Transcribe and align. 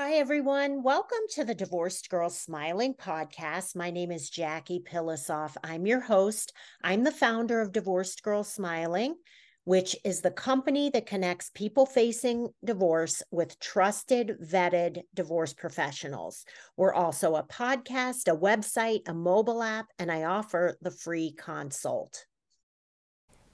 Hi, 0.00 0.12
everyone. 0.12 0.84
Welcome 0.84 1.26
to 1.30 1.44
the 1.44 1.56
Divorced 1.56 2.08
Girl 2.08 2.30
Smiling 2.30 2.94
podcast. 2.94 3.74
My 3.74 3.90
name 3.90 4.12
is 4.12 4.30
Jackie 4.30 4.78
Pilossoph. 4.78 5.56
I'm 5.64 5.88
your 5.88 5.98
host. 5.98 6.52
I'm 6.84 7.02
the 7.02 7.10
founder 7.10 7.60
of 7.60 7.72
Divorced 7.72 8.22
Girl 8.22 8.44
Smiling, 8.44 9.16
which 9.64 9.96
is 10.04 10.20
the 10.20 10.30
company 10.30 10.88
that 10.90 11.06
connects 11.06 11.50
people 11.52 11.84
facing 11.84 12.46
divorce 12.64 13.24
with 13.32 13.58
trusted, 13.58 14.36
vetted 14.40 15.02
divorce 15.14 15.52
professionals. 15.52 16.44
We're 16.76 16.94
also 16.94 17.34
a 17.34 17.42
podcast, 17.42 18.32
a 18.32 18.36
website, 18.36 19.08
a 19.08 19.14
mobile 19.14 19.64
app, 19.64 19.86
and 19.98 20.12
I 20.12 20.22
offer 20.22 20.78
the 20.80 20.92
free 20.92 21.32
consult. 21.32 22.24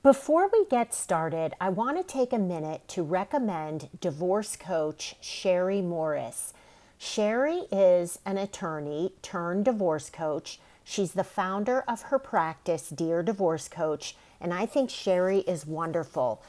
Before 0.05 0.51
we 0.53 0.67
get 0.67 0.93
started, 0.93 1.55
I 1.63 1.71
want 1.71 1.97
to 1.97 2.03
take 2.03 2.35
a 2.35 2.39
minute 2.39 2.87
to 2.89 3.03
recommend 3.03 3.89
divorce 4.03 4.55
coach 4.55 5.17
Sherry 5.23 5.81
Morris. 5.81 6.53
Sherry 6.99 7.63
is 7.73 8.19
an 8.27 8.37
attorney 8.37 9.15
turned 9.23 9.65
divorce 9.65 10.11
coach. 10.11 10.61
She's 10.85 11.13
the 11.13 11.25
founder 11.25 11.85
of 11.89 12.03
her 12.03 12.19
practice, 12.19 12.91
Dear 12.91 13.23
Divorce 13.23 13.67
Coach, 13.67 14.15
and 14.43 14.53
I 14.53 14.67
think 14.67 14.91
Sherry 14.91 15.39
is 15.39 15.65
wonderful. 15.65 16.43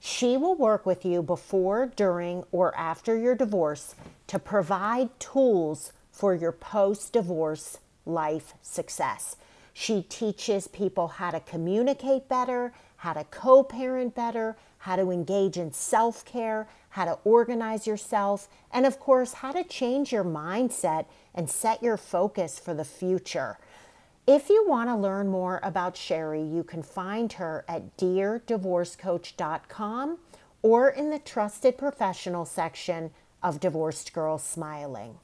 She 0.00 0.36
will 0.36 0.56
work 0.56 0.84
with 0.84 1.04
you 1.04 1.22
before, 1.22 1.86
during, 1.86 2.42
or 2.50 2.76
after 2.76 3.16
your 3.16 3.36
divorce 3.36 3.94
to 4.26 4.40
provide 4.40 5.20
tools 5.20 5.92
for 6.10 6.34
your 6.34 6.50
post 6.50 7.12
divorce 7.12 7.78
life 8.04 8.54
success. 8.60 9.36
She 9.72 10.02
teaches 10.02 10.68
people 10.68 11.08
how 11.08 11.30
to 11.30 11.40
communicate 11.40 12.28
better, 12.28 12.74
how 12.96 13.14
to 13.14 13.24
co 13.24 13.64
parent 13.64 14.14
better, 14.14 14.56
how 14.78 14.96
to 14.96 15.10
engage 15.10 15.56
in 15.56 15.72
self 15.72 16.22
care, 16.24 16.68
how 16.90 17.06
to 17.06 17.18
organize 17.24 17.86
yourself, 17.86 18.48
and 18.72 18.84
of 18.84 19.00
course, 19.00 19.32
how 19.34 19.52
to 19.52 19.64
change 19.64 20.12
your 20.12 20.24
mindset 20.24 21.06
and 21.34 21.48
set 21.48 21.82
your 21.82 21.96
focus 21.96 22.58
for 22.58 22.74
the 22.74 22.84
future. 22.84 23.56
If 24.26 24.50
you 24.50 24.66
want 24.68 24.88
to 24.88 24.94
learn 24.94 25.28
more 25.28 25.58
about 25.64 25.96
Sherry, 25.96 26.42
you 26.42 26.62
can 26.62 26.82
find 26.82 27.32
her 27.34 27.64
at 27.66 27.96
deardivorcecoach.com 27.96 30.18
or 30.62 30.90
in 30.90 31.10
the 31.10 31.18
trusted 31.18 31.76
professional 31.76 32.44
section 32.44 33.10
of 33.42 33.58
Divorced 33.58 34.12
Girls 34.12 34.44
Smiling. 34.44 35.18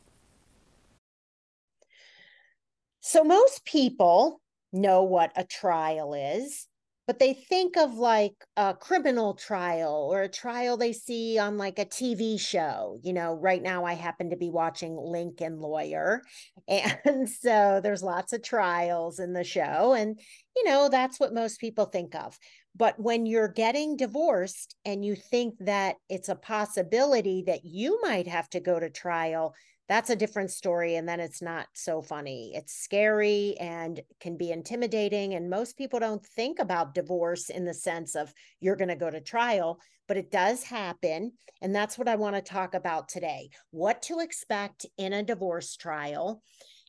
So, 3.09 3.25
most 3.25 3.65
people 3.65 4.43
know 4.71 5.03
what 5.03 5.33
a 5.35 5.43
trial 5.43 6.13
is, 6.13 6.67
but 7.07 7.19
they 7.19 7.33
think 7.33 7.79
of 7.79 7.95
like 7.95 8.35
a 8.55 8.75
criminal 8.75 9.33
trial 9.33 10.11
or 10.13 10.21
a 10.21 10.29
trial 10.29 10.77
they 10.77 10.93
see 10.93 11.39
on 11.39 11.57
like 11.57 11.79
a 11.79 11.87
TV 11.87 12.37
show. 12.37 13.01
You 13.03 13.15
know, 13.15 13.33
right 13.33 13.63
now 13.63 13.87
I 13.87 13.95
happen 13.95 14.29
to 14.29 14.37
be 14.37 14.51
watching 14.51 14.95
Lincoln 14.95 15.59
Lawyer. 15.59 16.21
And 16.69 17.27
so 17.27 17.81
there's 17.83 18.03
lots 18.03 18.35
of 18.35 18.43
trials 18.43 19.21
in 19.21 19.33
the 19.33 19.43
show. 19.43 19.95
And, 19.95 20.21
you 20.55 20.65
know, 20.65 20.91
that's 20.91 21.19
what 21.19 21.33
most 21.33 21.61
people 21.61 21.87
think 21.87 22.15
of. 22.15 22.39
But 22.77 23.01
when 23.01 23.25
you're 23.25 23.49
getting 23.49 23.97
divorced 23.97 24.77
and 24.85 25.03
you 25.03 25.17
think 25.17 25.55
that 25.61 25.97
it's 26.11 26.29
a 26.29 26.37
possibility 26.37 27.43
that 27.47 27.65
you 27.65 27.99
might 28.03 28.27
have 28.27 28.51
to 28.51 28.61
go 28.61 28.79
to 28.79 28.91
trial, 28.91 29.55
that's 29.89 30.11
a 30.11 30.17
different 30.17 30.51
story. 30.51 30.97
And 30.97 31.09
then 31.09 31.19
it's 31.19 31.41
not 31.41 31.67
so 31.73 32.03
funny. 32.03 32.53
It's 32.55 32.75
scary 32.75 33.57
and 33.59 34.01
can 34.21 34.37
be 34.37 34.53
intimidating. 34.53 35.35
And 35.35 35.49
most 35.49 35.79
people 35.79 35.99
don't 35.99 36.25
think 36.25 36.59
about 36.59 36.95
divorce 36.95 37.49
in 37.49 37.65
the 37.65 37.75
sense 37.75 38.15
of 38.15 38.33
you're 38.61 38.77
going 38.77 38.89
to 38.89 38.97
go 38.97 39.11
to 39.11 39.21
trial, 39.21 39.81
but 40.07 40.19
it 40.19 40.31
does 40.31 40.63
happen. 40.63 41.33
And 41.63 41.75
that's 41.75 41.97
what 41.97 42.09
I 42.09 42.17
want 42.17 42.37
to 42.37 42.43
talk 42.43 42.75
about 42.75 43.09
today 43.09 43.51
what 43.71 44.03
to 44.03 44.21
expect 44.21 44.85
in 44.99 45.13
a 45.15 45.23
divorce 45.23 45.75
trial. 45.77 46.43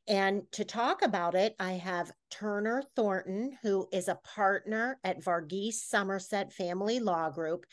And 0.08 0.42
to 0.54 0.66
talk 0.66 1.04
about 1.04 1.36
it, 1.36 1.56
I 1.60 1.74
have 1.74 2.12
Turner 2.32 2.82
Thornton, 2.96 3.56
who 3.62 3.88
is 3.94 4.08
a 4.08 4.20
partner 4.24 4.98
at 5.04 5.24
Varghese 5.24 5.76
Summersett 5.76 6.52
Family 6.52 7.00
Law 7.00 7.30
Group, 7.30 7.66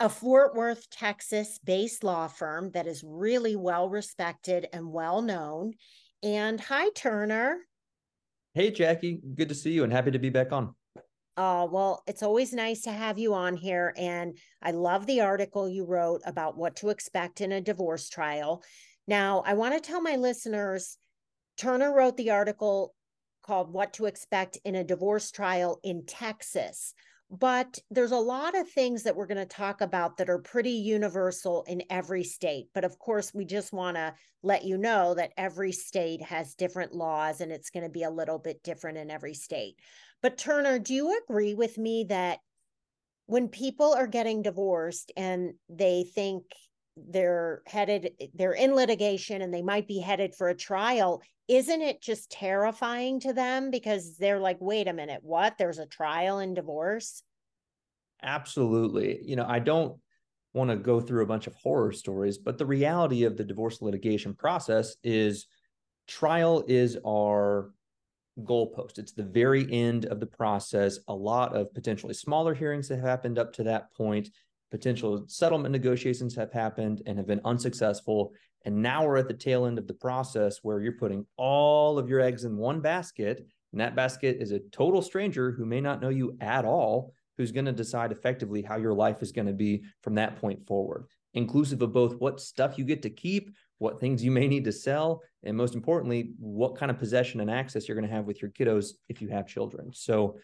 a 0.00 0.08
Fort 0.08 0.54
Worth, 0.54 0.88
Texas 0.90 1.58
based 1.64 2.04
law 2.04 2.28
firm 2.28 2.70
that 2.72 2.86
is 2.86 3.02
really 3.04 3.56
well 3.56 3.88
respected 3.88 4.68
and 4.72 4.92
well 4.92 5.22
known. 5.22 5.74
And 6.22 6.60
hi, 6.60 6.90
Turner. 6.90 7.58
Hey, 8.54 8.70
Jackie. 8.70 9.20
Good 9.34 9.48
to 9.48 9.54
see 9.54 9.72
you 9.72 9.84
and 9.84 9.92
happy 9.92 10.10
to 10.12 10.18
be 10.18 10.30
back 10.30 10.52
on. 10.52 10.74
Oh, 11.36 11.66
well, 11.66 12.02
it's 12.06 12.22
always 12.22 12.52
nice 12.52 12.82
to 12.82 12.90
have 12.90 13.18
you 13.18 13.34
on 13.34 13.56
here. 13.56 13.94
And 13.96 14.36
I 14.60 14.72
love 14.72 15.06
the 15.06 15.20
article 15.20 15.68
you 15.68 15.84
wrote 15.84 16.20
about 16.24 16.56
what 16.56 16.76
to 16.76 16.88
expect 16.88 17.40
in 17.40 17.52
a 17.52 17.60
divorce 17.60 18.08
trial. 18.08 18.62
Now, 19.06 19.42
I 19.46 19.54
want 19.54 19.74
to 19.74 19.80
tell 19.80 20.00
my 20.00 20.16
listeners 20.16 20.96
Turner 21.56 21.92
wrote 21.92 22.16
the 22.16 22.30
article 22.30 22.94
called 23.42 23.72
What 23.72 23.94
to 23.94 24.06
Expect 24.06 24.58
in 24.64 24.76
a 24.76 24.84
Divorce 24.84 25.32
Trial 25.32 25.80
in 25.82 26.06
Texas. 26.06 26.94
But 27.30 27.78
there's 27.90 28.12
a 28.12 28.16
lot 28.16 28.56
of 28.56 28.70
things 28.70 29.02
that 29.02 29.14
we're 29.14 29.26
going 29.26 29.36
to 29.36 29.44
talk 29.44 29.82
about 29.82 30.16
that 30.16 30.30
are 30.30 30.38
pretty 30.38 30.70
universal 30.70 31.62
in 31.68 31.82
every 31.90 32.24
state. 32.24 32.68
But 32.72 32.84
of 32.84 32.98
course, 32.98 33.34
we 33.34 33.44
just 33.44 33.72
want 33.72 33.96
to 33.96 34.14
let 34.42 34.64
you 34.64 34.78
know 34.78 35.14
that 35.14 35.32
every 35.36 35.72
state 35.72 36.22
has 36.22 36.54
different 36.54 36.94
laws 36.94 37.42
and 37.42 37.52
it's 37.52 37.68
going 37.68 37.84
to 37.84 37.90
be 37.90 38.04
a 38.04 38.10
little 38.10 38.38
bit 38.38 38.62
different 38.62 38.96
in 38.96 39.10
every 39.10 39.34
state. 39.34 39.76
But 40.22 40.38
Turner, 40.38 40.78
do 40.78 40.94
you 40.94 41.20
agree 41.22 41.54
with 41.54 41.76
me 41.76 42.06
that 42.08 42.38
when 43.26 43.48
people 43.48 43.92
are 43.92 44.06
getting 44.06 44.40
divorced 44.40 45.12
and 45.14 45.52
they 45.68 46.04
think 46.14 46.44
they're 47.08 47.62
headed 47.66 48.12
eh, 48.20 48.26
they're 48.34 48.52
in 48.52 48.74
litigation 48.74 49.42
and 49.42 49.52
they 49.52 49.62
might 49.62 49.86
be 49.86 49.98
headed 49.98 50.34
for 50.34 50.48
a 50.48 50.54
trial 50.54 51.22
isn't 51.48 51.80
it 51.80 52.02
just 52.02 52.30
terrifying 52.30 53.20
to 53.20 53.32
them? 53.32 53.70
Because 53.70 54.18
they're 54.18 54.38
like 54.38 54.58
wait 54.60 54.88
a 54.88 54.92
minute 54.92 55.20
what? 55.22 55.56
There's 55.58 55.78
a 55.78 55.86
trial 55.86 56.40
in 56.40 56.54
divorce? 56.54 57.22
Absolutely. 58.22 59.20
You 59.22 59.36
know 59.36 59.46
i 59.48 59.58
don't 59.58 59.98
want 60.54 60.70
to 60.70 60.76
go 60.76 61.00
through 61.00 61.22
a 61.22 61.26
bunch 61.26 61.46
of 61.46 61.54
horror 61.54 61.92
stories 61.92 62.38
but 62.38 62.56
the 62.56 62.66
reality 62.66 63.24
of 63.24 63.36
the 63.36 63.44
divorce 63.44 63.82
litigation 63.82 64.34
process 64.34 64.96
is 65.04 65.46
trial 66.08 66.64
is 66.66 66.96
our 67.06 67.70
goalpost. 68.44 68.98
It's 68.98 69.12
the 69.12 69.22
very 69.22 69.70
end 69.72 70.06
of 70.06 70.20
the 70.20 70.26
process. 70.26 70.98
A 71.08 71.14
lot 71.14 71.54
of 71.54 71.72
potentially 71.74 72.14
smaller 72.14 72.54
hearings 72.54 72.88
have 72.88 73.00
happened 73.00 73.38
up 73.38 73.52
to 73.54 73.64
that 73.64 73.92
point 73.94 74.30
potential 74.70 75.24
settlement 75.28 75.72
negotiations 75.72 76.34
have 76.34 76.52
happened 76.52 77.02
and 77.06 77.18
have 77.18 77.26
been 77.26 77.40
unsuccessful. 77.44 78.32
And 78.64 78.82
now 78.82 79.06
we're 79.06 79.16
at 79.16 79.28
the 79.28 79.34
tail 79.34 79.66
end 79.66 79.78
of 79.78 79.86
the 79.86 79.94
process 79.94 80.58
where 80.62 80.80
you're 80.80 80.92
putting 80.92 81.26
all 81.36 81.98
of 81.98 82.08
your 82.08 82.20
eggs 82.20 82.44
in 82.44 82.56
one 82.56 82.80
basket. 82.80 83.46
And 83.72 83.80
that 83.80 83.96
basket 83.96 84.38
is 84.40 84.52
a 84.52 84.60
total 84.72 85.02
stranger 85.02 85.52
who 85.52 85.64
may 85.64 85.80
not 85.80 86.00
know 86.00 86.08
you 86.08 86.36
at 86.40 86.64
all, 86.64 87.12
who's 87.36 87.52
going 87.52 87.66
to 87.66 87.72
decide 87.72 88.12
effectively 88.12 88.62
how 88.62 88.76
your 88.76 88.94
life 88.94 89.22
is 89.22 89.32
going 89.32 89.46
to 89.46 89.52
be 89.52 89.82
from 90.02 90.14
that 90.16 90.36
point 90.36 90.66
forward, 90.66 91.06
inclusive 91.34 91.80
of 91.82 91.92
both 91.92 92.16
what 92.18 92.40
stuff 92.40 92.78
you 92.78 92.84
get 92.84 93.02
to 93.02 93.10
keep, 93.10 93.50
what 93.78 94.00
things 94.00 94.24
you 94.24 94.30
may 94.30 94.48
need 94.48 94.64
to 94.64 94.72
sell, 94.72 95.22
and 95.44 95.56
most 95.56 95.74
importantly, 95.74 96.32
what 96.38 96.76
kind 96.76 96.90
of 96.90 96.98
possession 96.98 97.40
and 97.40 97.50
access 97.50 97.86
you're 97.86 97.96
going 97.96 98.08
to 98.08 98.14
have 98.14 98.24
with 98.24 98.42
your 98.42 98.50
kiddos 98.50 98.94
if 99.08 99.22
you 99.22 99.28
have 99.28 99.46
children. 99.46 99.90
So, 99.92 100.38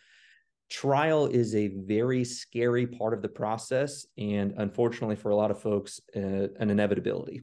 trial 0.70 1.26
is 1.26 1.54
a 1.54 1.68
very 1.68 2.24
scary 2.24 2.86
part 2.86 3.14
of 3.14 3.22
the 3.22 3.28
process 3.28 4.06
and 4.16 4.54
unfortunately 4.56 5.16
for 5.16 5.30
a 5.30 5.36
lot 5.36 5.50
of 5.50 5.60
folks 5.60 6.00
uh, 6.16 6.48
an 6.58 6.70
inevitability. 6.70 7.42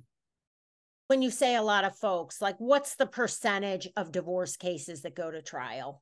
When 1.08 1.22
you 1.22 1.30
say 1.30 1.56
a 1.56 1.62
lot 1.62 1.84
of 1.84 1.96
folks 1.96 2.42
like 2.42 2.56
what's 2.58 2.96
the 2.96 3.06
percentage 3.06 3.88
of 3.96 4.12
divorce 4.12 4.58
cases 4.58 5.02
that 5.02 5.16
go 5.16 5.30
to 5.30 5.42
trial? 5.42 6.02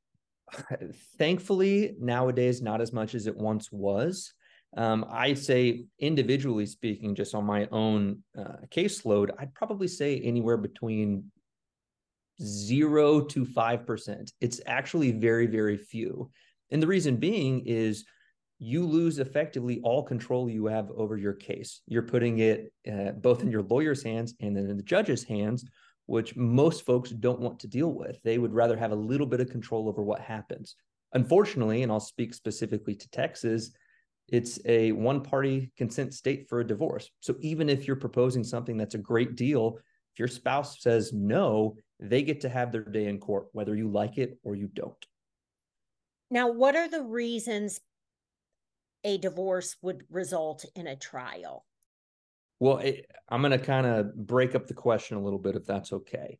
Thankfully 1.17 1.95
nowadays 1.99 2.61
not 2.61 2.81
as 2.81 2.93
much 2.93 3.15
as 3.15 3.27
it 3.27 3.35
once 3.35 3.71
was. 3.71 4.33
Um, 4.77 5.03
i'd 5.09 5.39
say 5.39 5.85
individually 5.97 6.67
speaking 6.67 7.15
just 7.15 7.33
on 7.33 7.43
my 7.43 7.67
own 7.71 8.21
uh, 8.37 8.57
caseload 8.69 9.31
i'd 9.39 9.55
probably 9.55 9.87
say 9.87 10.19
anywhere 10.19 10.57
between 10.57 11.31
zero 12.41 13.21
to 13.21 13.45
five 13.45 13.85
percent. 13.85 14.31
It's 14.41 14.61
actually 14.65 15.11
very 15.11 15.47
very 15.47 15.77
few 15.77 16.29
and 16.71 16.81
the 16.81 16.87
reason 16.87 17.17
being 17.17 17.63
is 17.65 18.05
you 18.59 18.85
lose 18.85 19.19
effectively 19.19 19.79
all 19.83 20.03
control 20.03 20.49
you 20.49 20.65
have 20.65 20.91
over 20.91 21.17
your 21.17 21.33
case. 21.33 21.81
You're 21.87 22.03
putting 22.03 22.39
it 22.39 22.73
uh, 22.91 23.11
both 23.11 23.41
in 23.41 23.49
your 23.49 23.63
lawyer's 23.63 24.03
hands 24.03 24.33
and 24.41 24.55
then 24.55 24.69
in 24.69 24.75
the 24.75 24.83
judge's 24.83 25.23
hands, 25.23 25.65
which 26.07 26.35
most 26.35 26.85
folks 26.85 27.09
don't 27.11 27.39
want 27.39 27.59
to 27.61 27.67
deal 27.67 27.93
with. 27.93 28.21
They 28.23 28.37
would 28.37 28.53
rather 28.53 28.75
have 28.75 28.91
a 28.91 28.95
little 28.95 29.27
bit 29.27 29.39
of 29.39 29.49
control 29.49 29.87
over 29.87 30.03
what 30.03 30.19
happens. 30.19 30.75
Unfortunately, 31.13 31.83
and 31.83 31.91
I'll 31.91 31.99
speak 32.01 32.33
specifically 32.33 32.95
to 32.95 33.09
Texas, 33.09 33.71
it's 34.27 34.59
a 34.65 34.91
one 34.91 35.21
party 35.21 35.71
consent 35.77 36.13
state 36.13 36.47
for 36.49 36.59
a 36.59 36.67
divorce. 36.67 37.09
So 37.21 37.35
even 37.39 37.69
if 37.69 37.87
you're 37.87 37.95
proposing 37.95 38.43
something 38.43 38.77
that's 38.77 38.95
a 38.95 38.99
great 38.99 39.35
deal, 39.35 39.77
if 40.13 40.19
your 40.19 40.27
spouse 40.27 40.81
says 40.81 41.13
no, 41.13 41.77
they 41.99 42.21
get 42.21 42.41
to 42.41 42.49
have 42.49 42.71
their 42.71 42.83
day 42.83 43.05
in 43.05 43.19
court, 43.19 43.47
whether 43.53 43.75
you 43.75 43.89
like 43.89 44.17
it 44.17 44.37
or 44.43 44.55
you 44.55 44.67
don't. 44.67 45.05
Now, 46.31 46.51
what 46.51 46.75
are 46.75 46.87
the 46.87 47.03
reasons 47.03 47.79
a 49.03 49.17
divorce 49.17 49.75
would 49.81 50.03
result 50.09 50.65
in 50.75 50.87
a 50.87 50.95
trial? 50.95 51.65
Well, 52.59 52.79
it, 52.79 53.05
I'm 53.29 53.41
going 53.41 53.57
to 53.57 53.65
kind 53.65 53.87
of 53.87 54.15
break 54.15 54.53
up 54.53 54.67
the 54.67 54.73
question 54.73 55.17
a 55.17 55.21
little 55.21 55.39
bit, 55.39 55.55
if 55.55 55.65
that's 55.65 55.93
okay. 55.93 56.37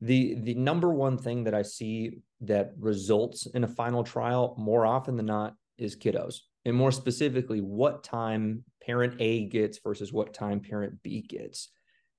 The 0.00 0.36
the 0.36 0.54
number 0.54 0.92
one 0.92 1.18
thing 1.18 1.44
that 1.44 1.54
I 1.54 1.62
see 1.62 2.20
that 2.42 2.72
results 2.78 3.46
in 3.46 3.64
a 3.64 3.68
final 3.68 4.04
trial 4.04 4.54
more 4.56 4.86
often 4.86 5.16
than 5.16 5.26
not 5.26 5.54
is 5.76 5.96
kiddos, 5.96 6.36
and 6.64 6.76
more 6.76 6.92
specifically, 6.92 7.60
what 7.60 8.04
time 8.04 8.64
parent 8.80 9.16
A 9.18 9.46
gets 9.46 9.78
versus 9.78 10.12
what 10.12 10.34
time 10.34 10.60
parent 10.60 11.02
B 11.02 11.22
gets. 11.22 11.70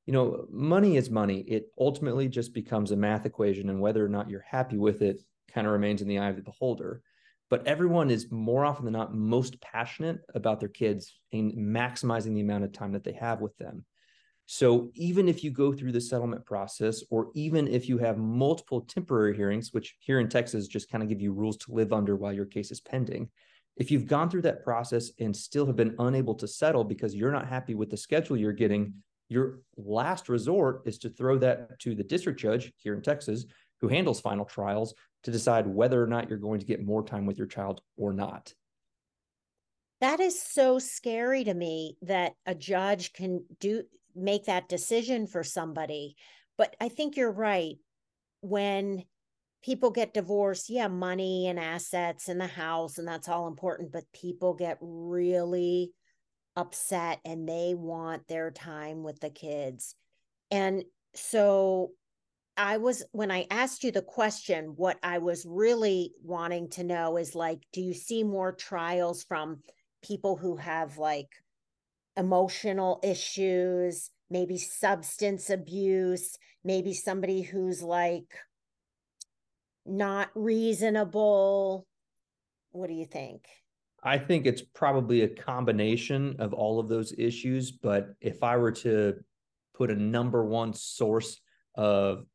You 0.06 0.14
know, 0.14 0.46
money 0.52 0.98
is 0.98 1.10
money. 1.10 1.40
It 1.42 1.68
ultimately 1.80 2.28
just 2.28 2.54
becomes 2.54 2.92
a 2.92 2.98
math 2.98 3.26
equation, 3.26 3.70
and 3.70 3.80
whether 3.80 4.06
or 4.06 4.10
not 4.10 4.30
you're 4.30 4.42
happy 4.42 4.78
with 4.78 5.02
it 5.02 5.22
kind 5.54 5.66
of 5.66 5.74
remains 5.74 6.02
in 6.02 6.08
the 6.08 6.20
eye 6.20 6.30
of 6.30 6.36
the 6.36 6.42
beholder 6.42 7.02
but 7.50 7.66
everyone 7.68 8.12
is 8.12 8.32
more 8.32 8.66
often 8.66 8.86
than 8.86 8.94
not 8.94 9.14
most 9.14 9.60
passionate 9.62 10.20
about 10.36 10.60
their 10.60 10.70
kids 10.70 11.20
and 11.34 11.54
maximizing 11.54 12.36
the 12.36 12.42
amount 12.42 12.64
of 12.64 12.72
time 12.72 12.92
that 12.92 13.04
they 13.04 13.14
have 13.14 13.42
with 13.42 13.58
them. 13.58 13.86
So 14.46 14.90
even 14.96 15.30
if 15.30 15.44
you 15.44 15.52
go 15.52 15.72
through 15.72 15.92
the 15.92 16.02
settlement 16.02 16.44
process, 16.46 17.04
or 17.12 17.30
even 17.36 17.68
if 17.68 17.88
you 17.88 18.00
have 18.00 18.18
multiple 18.18 18.82
temporary 18.82 19.36
hearings, 19.36 19.74
which 19.74 19.96
here 20.00 20.20
in 20.20 20.28
Texas 20.28 20.68
just 20.68 20.90
kind 20.90 21.04
of 21.04 21.10
give 21.10 21.22
you 21.22 21.34
rules 21.34 21.58
to 21.58 21.72
live 21.72 21.94
under 21.94 22.16
while 22.16 22.34
your 22.34 22.46
case 22.46 22.72
is 22.72 22.82
pending, 22.82 23.30
if 23.78 23.92
you've 23.92 24.08
gone 24.08 24.30
through 24.30 24.42
that 24.42 24.64
process 24.64 25.12
and 25.20 25.36
still 25.36 25.66
have 25.66 25.76
been 25.76 25.96
unable 26.00 26.34
to 26.36 26.48
settle 26.48 26.84
because 26.84 27.14
you're 27.14 27.32
not 27.32 27.48
happy 27.48 27.76
with 27.76 27.92
the 27.92 27.98
schedule 27.98 28.38
you're 28.38 28.52
getting, 28.52 28.94
your 29.30 29.60
last 29.78 30.30
resort 30.30 30.82
is 30.86 30.98
to 30.98 31.10
throw 31.10 31.38
that 31.38 31.80
to 31.80 31.94
the 31.94 32.04
district 32.04 32.40
judge 32.40 32.74
here 32.78 32.96
in 32.96 33.02
Texas 33.02 33.46
who 33.82 33.88
handles 33.88 34.20
final 34.20 34.46
trials 34.46 34.94
to 35.24 35.32
decide 35.32 35.68
whether 35.68 36.02
or 36.02 36.08
not 36.08 36.30
you're 36.30 36.38
going 36.38 36.60
to 36.60 36.66
get 36.66 36.84
more 36.84 37.04
time 37.04 37.26
with 37.26 37.38
your 37.38 37.48
child 37.48 37.82
or 37.98 38.14
not. 38.14 38.54
That 40.02 40.20
is 40.20 40.42
so 40.42 40.80
scary 40.80 41.44
to 41.44 41.54
me 41.54 41.98
that 42.04 42.34
a 42.46 42.56
judge 42.56 43.12
can 43.14 43.44
do 43.60 43.84
make 44.16 44.46
that 44.46 44.70
decision 44.70 45.28
for 45.28 45.44
somebody. 45.44 46.16
But 46.58 46.76
I 46.80 46.90
think 46.90 47.18
you're 47.18 47.32
right. 47.32 47.76
When 48.42 49.04
people 49.62 49.92
get 49.92 50.14
divorced, 50.14 50.70
yeah, 50.70 50.88
money 50.88 51.48
and 51.48 51.60
assets 51.60 52.30
and 52.30 52.40
the 52.40 52.48
house, 52.48 52.98
and 52.98 53.08
that's 53.08 53.28
all 53.28 53.48
important, 53.48 53.92
but 53.92 54.04
people 54.14 54.54
get 54.54 54.78
really 54.80 55.92
upset 56.56 57.20
and 57.26 57.48
they 57.48 57.74
want 57.76 58.28
their 58.28 58.52
time 58.52 59.04
with 59.04 59.20
the 59.20 59.30
kids. 59.30 59.96
And 60.52 60.84
so 61.14 61.92
I 62.60 62.76
was 62.76 63.06
when 63.14 63.32
I 63.32 63.48
asked 63.50 63.86
you 63.86 63.92
the 63.92 64.02
question, 64.02 64.74
what 64.76 65.00
I 65.02 65.20
was 65.20 65.46
really 65.48 66.12
wanting 66.22 66.70
to 66.72 66.84
know 66.84 67.16
is 67.16 67.34
like, 67.34 67.62
do 67.72 67.80
you 67.80 67.94
see 67.94 68.22
more 68.22 68.52
trials 68.52 69.24
from 69.24 69.64
people 70.04 70.36
who 70.36 70.58
have 70.58 70.98
like 70.98 71.30
emotional 72.18 73.00
issues, 73.02 74.12
maybe 74.30 74.58
substance 74.58 75.50
abuse, 75.50 76.38
maybe 76.66 76.94
somebody 76.94 77.42
who's 77.44 77.82
like 77.82 78.28
not 79.86 80.30
reasonable? 80.36 81.88
What 82.72 82.88
do 82.88 82.94
you 82.94 83.06
think? 83.06 83.48
I 84.04 84.18
think 84.18 84.46
it's 84.46 84.62
probably 84.62 85.22
a 85.22 85.30
combination 85.30 86.36
of 86.40 86.54
all 86.54 86.82
of 86.82 86.90
those 86.90 87.14
issues. 87.18 87.72
But 87.72 88.10
if 88.20 88.44
I 88.44 88.58
were 88.58 88.74
to 88.74 89.16
put 89.74 89.92
a 89.92 89.96
number 89.96 90.44
one 90.44 90.74
source 90.74 91.40
of 91.76 92.26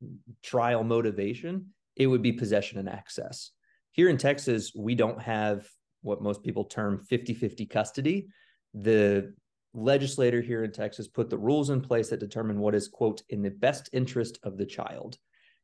trial 0.42 0.84
motivation, 0.84 1.66
it 1.96 2.06
would 2.06 2.22
be 2.22 2.32
possession 2.32 2.78
and 2.78 2.88
access. 2.88 3.50
Here 3.92 4.08
in 4.08 4.16
Texas, 4.16 4.72
we 4.74 4.94
don't 4.94 5.20
have 5.20 5.68
what 6.02 6.22
most 6.22 6.42
people 6.42 6.64
term 6.64 6.98
50 6.98 7.34
50 7.34 7.66
custody. 7.66 8.28
The 8.74 9.34
legislator 9.72 10.40
here 10.40 10.64
in 10.64 10.72
Texas 10.72 11.08
put 11.08 11.30
the 11.30 11.38
rules 11.38 11.70
in 11.70 11.80
place 11.80 12.10
that 12.10 12.20
determine 12.20 12.58
what 12.58 12.74
is, 12.74 12.88
quote, 12.88 13.22
in 13.28 13.42
the 13.42 13.50
best 13.50 13.90
interest 13.92 14.38
of 14.42 14.56
the 14.56 14.66
child. 14.66 15.18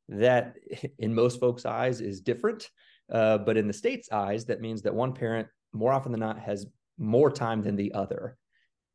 That, 0.09 0.55
in 0.99 1.15
most 1.15 1.41
folks' 1.41 1.67
eyes, 1.67 2.01
is 2.01 2.21
different. 2.21 2.69
Uh, 3.11 3.39
but 3.39 3.57
in 3.57 3.67
the 3.67 3.73
state's 3.73 4.11
eyes, 4.13 4.45
that 4.47 4.61
means 4.61 4.83
that 4.83 4.95
one 4.95 5.13
parent, 5.13 5.49
more 5.73 5.93
often 5.93 6.13
than 6.13 6.21
not, 6.21 6.39
has 6.39 6.67
more 6.99 7.31
time 7.31 7.63
than 7.63 7.77
the 7.77 7.93
other. 7.95 8.37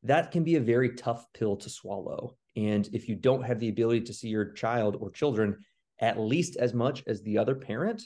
That 0.04 0.32
can 0.32 0.44
be 0.44 0.56
a 0.56 0.62
very 0.62 0.96
tough 0.96 1.26
pill 1.34 1.58
to 1.58 1.70
swallow. 1.70 2.36
And 2.56 2.88
if 2.94 3.10
you 3.10 3.16
don't 3.16 3.44
have 3.44 3.60
the 3.60 3.70
ability 3.70 4.02
to 4.02 4.14
see 4.14 4.30
your 4.30 4.52
child 4.52 4.98
or 5.00 5.12
children 5.12 5.58
at 6.00 6.20
least 6.20 6.58
as 6.58 6.74
much 6.74 7.04
as 7.08 7.22
the 7.22 7.38
other 7.38 7.56
parent, 7.56 8.04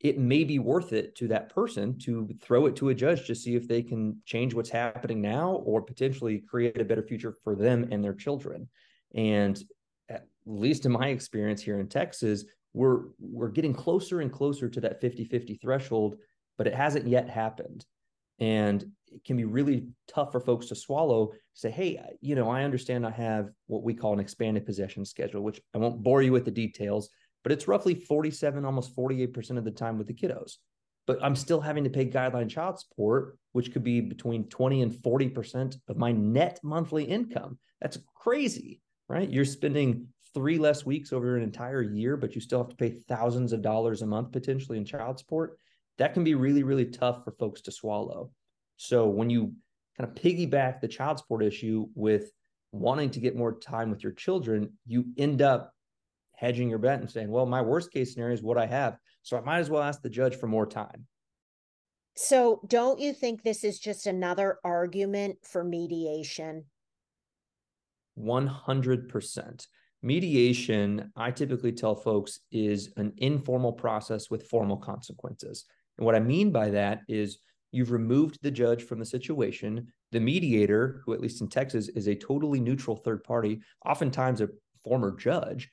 it 0.00 0.18
may 0.18 0.44
be 0.44 0.58
worth 0.58 0.92
it 0.92 1.16
to 1.16 1.28
that 1.28 1.52
person 1.52 1.98
to 1.98 2.28
throw 2.40 2.66
it 2.66 2.76
to 2.76 2.90
a 2.90 2.94
judge 2.94 3.26
to 3.26 3.34
see 3.34 3.56
if 3.56 3.66
they 3.66 3.82
can 3.82 4.20
change 4.24 4.54
what's 4.54 4.70
happening 4.70 5.20
now 5.20 5.62
or 5.64 5.82
potentially 5.82 6.42
create 6.48 6.80
a 6.80 6.84
better 6.84 7.02
future 7.02 7.34
for 7.42 7.56
them 7.56 7.88
and 7.90 8.02
their 8.02 8.14
children. 8.14 8.68
And 9.14 9.60
at 10.08 10.26
least 10.46 10.86
in 10.86 10.92
my 10.92 11.08
experience 11.08 11.62
here 11.62 11.80
in 11.80 11.88
Texas, 11.88 12.44
we're 12.74 13.06
we're 13.18 13.48
getting 13.48 13.74
closer 13.74 14.20
and 14.20 14.32
closer 14.32 14.68
to 14.68 14.80
that 14.82 15.00
50-50 15.00 15.60
threshold, 15.60 16.16
but 16.56 16.66
it 16.66 16.74
hasn't 16.74 17.08
yet 17.08 17.28
happened. 17.28 17.84
And 18.40 18.84
it 19.12 19.24
can 19.24 19.36
be 19.36 19.44
really 19.44 19.88
tough 20.06 20.32
for 20.32 20.40
folks 20.40 20.66
to 20.66 20.74
swallow. 20.74 21.32
Say, 21.54 21.70
hey, 21.70 22.00
you 22.20 22.34
know, 22.34 22.48
I 22.48 22.64
understand 22.64 23.06
I 23.06 23.10
have 23.10 23.50
what 23.66 23.82
we 23.82 23.94
call 23.94 24.12
an 24.12 24.20
expanded 24.20 24.66
possession 24.66 25.04
schedule, 25.04 25.42
which 25.42 25.60
I 25.74 25.78
won't 25.78 26.02
bore 26.02 26.22
you 26.22 26.32
with 26.32 26.44
the 26.44 26.50
details, 26.50 27.10
but 27.42 27.52
it's 27.52 27.68
roughly 27.68 27.94
47, 27.94 28.64
almost 28.64 28.94
48% 28.94 29.58
of 29.58 29.64
the 29.64 29.70
time 29.70 29.98
with 29.98 30.06
the 30.06 30.14
kiddos. 30.14 30.54
But 31.06 31.18
I'm 31.22 31.36
still 31.36 31.60
having 31.60 31.84
to 31.84 31.90
pay 31.90 32.04
guideline 32.04 32.50
child 32.50 32.78
support, 32.78 33.38
which 33.52 33.72
could 33.72 33.82
be 33.82 34.00
between 34.00 34.44
20 34.48 34.82
and 34.82 34.92
40% 34.92 35.76
of 35.88 35.96
my 35.96 36.12
net 36.12 36.60
monthly 36.62 37.04
income. 37.04 37.58
That's 37.80 37.98
crazy, 38.14 38.82
right? 39.08 39.28
You're 39.28 39.46
spending 39.46 40.08
three 40.34 40.58
less 40.58 40.84
weeks 40.84 41.12
over 41.12 41.36
an 41.36 41.42
entire 41.42 41.82
year, 41.82 42.16
but 42.16 42.34
you 42.34 42.40
still 42.40 42.58
have 42.58 42.68
to 42.68 42.76
pay 42.76 42.90
thousands 43.08 43.52
of 43.52 43.62
dollars 43.62 44.02
a 44.02 44.06
month 44.06 44.32
potentially 44.32 44.76
in 44.76 44.84
child 44.84 45.18
support. 45.18 45.58
That 45.98 46.14
can 46.14 46.24
be 46.24 46.34
really, 46.34 46.62
really 46.62 46.86
tough 46.86 47.24
for 47.24 47.32
folks 47.32 47.60
to 47.62 47.72
swallow. 47.72 48.30
So 48.76 49.08
when 49.08 49.30
you 49.30 49.52
kind 49.96 50.08
of 50.08 50.14
piggyback 50.14 50.80
the 50.80 50.88
child 50.88 51.18
support 51.18 51.42
issue 51.42 51.88
with 51.94 52.30
wanting 52.72 53.10
to 53.10 53.20
get 53.20 53.36
more 53.36 53.58
time 53.58 53.90
with 53.90 54.02
your 54.02 54.12
children, 54.12 54.72
you 54.86 55.06
end 55.16 55.42
up 55.42 55.72
hedging 56.36 56.70
your 56.70 56.78
bet 56.78 57.00
and 57.00 57.10
saying, 57.10 57.30
well, 57.30 57.46
my 57.46 57.60
worst 57.60 57.92
case 57.92 58.12
scenario 58.12 58.34
is 58.34 58.42
what 58.42 58.58
I 58.58 58.66
have. 58.66 58.96
So 59.22 59.36
I 59.36 59.40
might 59.40 59.58
as 59.58 59.70
well 59.70 59.82
ask 59.82 60.00
the 60.00 60.10
judge 60.10 60.36
for 60.36 60.46
more 60.46 60.66
time. 60.66 61.06
So 62.14 62.60
don't 62.66 63.00
you 63.00 63.12
think 63.12 63.42
this 63.42 63.64
is 63.64 63.78
just 63.78 64.06
another 64.06 64.58
argument 64.64 65.38
for 65.42 65.64
mediation? 65.64 66.64
100%. 68.18 69.66
Mediation, 70.02 71.12
I 71.16 71.32
typically 71.32 71.72
tell 71.72 71.96
folks, 71.96 72.40
is 72.52 72.92
an 72.96 73.12
informal 73.16 73.72
process 73.72 74.30
with 74.30 74.48
formal 74.48 74.76
consequences. 74.76 75.64
And 75.98 76.06
what 76.06 76.14
I 76.14 76.20
mean 76.20 76.52
by 76.52 76.70
that 76.70 77.02
is 77.08 77.38
You've 77.70 77.90
removed 77.90 78.38
the 78.42 78.50
judge 78.50 78.82
from 78.82 78.98
the 78.98 79.04
situation. 79.04 79.92
The 80.12 80.20
mediator, 80.20 81.02
who 81.04 81.12
at 81.12 81.20
least 81.20 81.40
in 81.40 81.48
Texas 81.48 81.88
is 81.88 82.06
a 82.06 82.14
totally 82.14 82.60
neutral 82.60 82.96
third 82.96 83.22
party, 83.24 83.60
oftentimes 83.84 84.40
a 84.40 84.48
former 84.84 85.14
judge, 85.14 85.70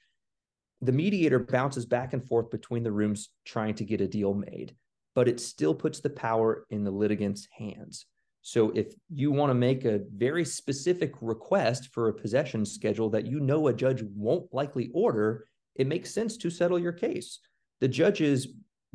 the 0.81 0.91
mediator 0.91 1.39
bounces 1.39 1.85
back 1.85 2.13
and 2.13 2.25
forth 2.25 2.49
between 2.51 2.83
the 2.83 2.91
rooms 2.91 3.29
trying 3.45 3.75
to 3.75 3.85
get 3.85 4.01
a 4.01 4.07
deal 4.07 4.33
made, 4.33 4.75
but 5.13 5.29
it 5.29 5.39
still 5.39 5.73
puts 5.73 6.01
the 6.01 6.09
power 6.09 6.65
in 6.69 6.83
the 6.83 6.91
litigant's 6.91 7.47
hands. 7.57 8.05
So 8.41 8.71
if 8.71 8.93
you 9.09 9.31
want 9.31 9.51
to 9.51 9.55
make 9.55 9.85
a 9.85 10.01
very 10.13 10.45
specific 10.45 11.13
request 11.21 11.89
for 11.93 12.09
a 12.09 12.13
possession 12.13 12.65
schedule 12.65 13.09
that 13.11 13.25
you 13.25 13.39
know 13.39 13.67
a 13.67 13.73
judge 13.73 14.03
won't 14.03 14.53
likely 14.53 14.91
order, 14.93 15.47
it 15.75 15.87
makes 15.87 16.13
sense 16.13 16.35
to 16.37 16.49
settle 16.49 16.77
your 16.77 16.91
case. 16.91 17.39
The 17.79 17.87
judges, 17.87 18.49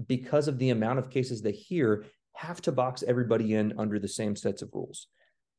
because 0.07 0.49
of 0.49 0.59
the 0.59 0.71
amount 0.71 0.99
of 0.99 1.11
cases 1.11 1.43
they 1.43 1.53
hear, 1.53 2.05
have 2.35 2.61
to 2.63 2.73
box 2.73 3.03
everybody 3.07 3.55
in 3.55 3.75
under 3.79 3.99
the 3.99 4.09
same 4.09 4.37
sets 4.37 4.63
of 4.63 4.71
rules. 4.73 5.07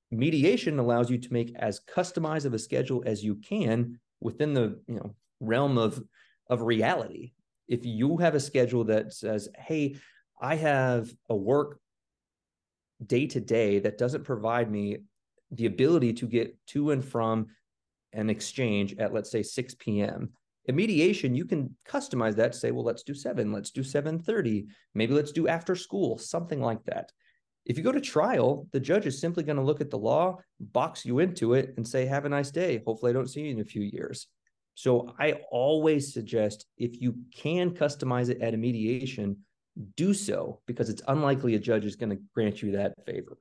Mediation 0.10 0.80
allows 0.80 1.10
you 1.10 1.18
to 1.18 1.34
make 1.34 1.56
as 1.56 1.82
customized 1.82 2.46
of 2.46 2.54
a 2.54 2.60
schedule 2.60 3.04
as 3.06 3.24
you 3.24 3.36
can 3.36 4.00
within 4.20 4.54
the 4.54 4.80
you 4.88 4.96
know 4.96 5.16
realm 5.40 5.78
of 5.78 6.04
of 6.50 6.62
reality. 6.62 7.34
If 7.68 7.86
you 7.86 8.18
have 8.18 8.36
a 8.36 8.40
schedule 8.40 8.86
that 8.86 9.14
says, 9.14 9.48
"Hey, 9.58 9.96
I 10.42 10.56
have 10.56 11.14
a 11.30 11.36
work 11.36 11.80
day 13.06 13.28
to 13.28 13.40
day 13.40 13.80
that 13.80 13.98
doesn't 13.98 14.24
provide 14.24 14.70
me 14.70 14.98
the 15.52 15.66
ability 15.66 16.14
to 16.14 16.28
get 16.28 16.56
to 16.68 16.92
and 16.92 17.04
from 17.04 17.48
an 18.14 18.30
exchange 18.30 18.96
at 18.98 19.14
let's 19.14 19.32
say 19.32 19.42
6 19.42 19.76
p.m 19.76 20.32
in 20.66 20.76
mediation, 20.76 21.36
you 21.36 21.46
can 21.46 21.76
customize 21.88 22.36
that 22.36 22.54
to 22.54 22.58
say, 22.58 22.72
well, 22.72 22.84
let's 22.84 23.04
do 23.04 23.14
seven, 23.14 23.52
let's 23.52 23.72
do 23.72 23.82
7:30, 23.82 24.68
maybe 24.94 25.14
let's 25.14 25.32
do 25.32 25.48
after 25.48 25.76
school, 25.76 26.18
something 26.18 26.62
like 26.62 26.84
that. 26.86 27.12
If 27.66 27.78
you 27.78 27.84
go 27.84 27.92
to 27.92 28.02
trial, 28.02 28.68
the 28.72 28.80
judge 28.80 29.06
is 29.06 29.20
simply 29.20 29.44
going 29.44 29.58
to 29.58 29.64
look 29.64 29.82
at 29.82 29.90
the 29.90 29.98
law, 29.98 30.38
box 30.60 31.06
you 31.06 31.20
into 31.20 31.54
it, 31.54 31.74
and 31.78 31.88
say, 31.88 32.06
have 32.06 32.26
a 32.26 32.30
nice 32.30 32.52
day. 32.52 32.82
Hopefully, 32.86 33.12
I 33.12 33.14
don't 33.14 33.30
see 33.30 33.42
you 33.42 33.52
in 33.52 33.60
a 33.60 33.66
few 33.66 33.84
years. 33.84 34.28
So 34.74 35.14
I 35.20 35.34
always 35.52 36.14
suggest 36.14 36.66
if 36.78 37.02
you 37.02 37.16
can 37.36 37.72
customize 37.72 38.30
it 38.30 38.42
at 38.42 38.54
a 38.54 38.58
mediation, 38.58 39.38
do 39.96 40.14
so 40.14 40.62
because 40.66 40.90
it's 40.90 41.04
unlikely 41.08 41.56
a 41.56 41.60
judge 41.60 41.86
is 41.86 41.96
going 41.96 42.10
to 42.10 42.22
grant 42.34 42.62
you 42.62 42.72
that 42.72 42.94
favor. 43.06 43.38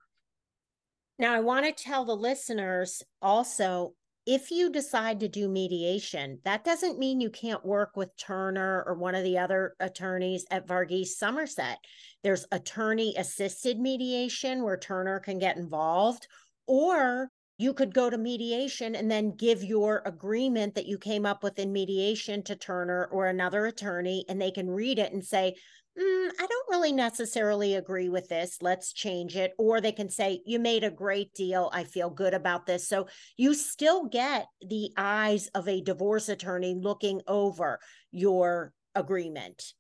Now, 1.18 1.34
I 1.34 1.40
want 1.40 1.66
to 1.66 1.72
tell 1.72 2.04
the 2.04 2.16
listeners 2.16 3.02
also 3.20 3.94
if 4.26 4.50
you 4.50 4.70
decide 4.70 5.20
to 5.20 5.28
do 5.28 5.48
mediation, 5.48 6.38
that 6.44 6.64
doesn't 6.64 6.98
mean 6.98 7.20
you 7.20 7.30
can't 7.30 7.64
work 7.64 7.96
with 7.96 8.16
Turner 8.16 8.84
or 8.86 8.94
one 8.94 9.14
of 9.14 9.24
the 9.24 9.38
other 9.38 9.74
attorneys 9.80 10.44
at 10.50 10.66
Varghese 10.66 11.16
Summersett. 11.18 11.78
There's 12.22 12.46
attorney 12.52 13.14
assisted 13.16 13.78
mediation 13.78 14.62
where 14.62 14.76
Turner 14.76 15.20
can 15.20 15.38
get 15.38 15.56
involved, 15.56 16.28
or 16.66 17.30
you 17.58 17.74
could 17.74 17.92
go 17.92 18.08
to 18.08 18.16
mediation 18.16 18.94
and 18.94 19.10
then 19.10 19.36
give 19.36 19.62
your 19.62 20.02
agreement 20.06 20.74
that 20.74 20.86
you 20.86 20.96
came 20.96 21.26
up 21.26 21.42
with 21.42 21.58
in 21.58 21.72
mediation 21.72 22.42
to 22.44 22.56
Turner 22.56 23.06
or 23.12 23.26
another 23.26 23.66
attorney, 23.66 24.24
and 24.28 24.40
they 24.40 24.50
can 24.50 24.70
read 24.70 24.98
it 24.98 25.12
and 25.12 25.24
say, 25.24 25.54
mm, 25.99 26.30
I 26.38 26.47
don't 26.47 26.68
really 26.70 26.92
necessarily 26.92 27.75
agree 27.75 28.09
with 28.09 28.28
this. 28.28 28.59
Let's 28.61 28.92
change 28.92 29.37
it. 29.37 29.52
Or 29.59 29.80
they 29.80 29.92
can 29.92 30.09
say, 30.09 30.40
You 30.47 30.59
made 30.59 30.85
a 30.85 30.90
great 30.90 31.35
deal. 31.35 31.70
I 31.73 31.85
feel 31.85 32.11
good 32.11 32.35
about 32.35 32.66
this. 32.66 32.88
So 32.88 33.09
you 33.37 33.54
still 33.54 34.06
get 34.06 34.47
the 34.61 34.90
eyes 34.97 35.49
of 35.49 35.68
a 35.68 35.80
divorce 35.80 36.28
attorney 36.28 36.75
looking 36.75 37.20
over 37.26 37.78
your 38.11 38.73
agreement. 38.94 39.73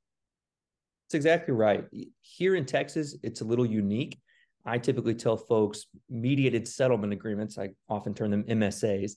That's 1.06 1.14
exactly 1.14 1.54
right. 1.54 1.84
Here 2.20 2.54
in 2.54 2.64
Texas, 2.64 3.16
it's 3.22 3.40
a 3.40 3.44
little 3.44 3.66
unique. 3.66 4.20
I 4.64 4.78
typically 4.78 5.14
tell 5.14 5.36
folks 5.36 5.86
mediated 6.08 6.68
settlement 6.68 7.12
agreements, 7.12 7.58
I 7.58 7.70
often 7.88 8.14
term 8.14 8.30
them 8.30 8.44
MSAs, 8.44 9.12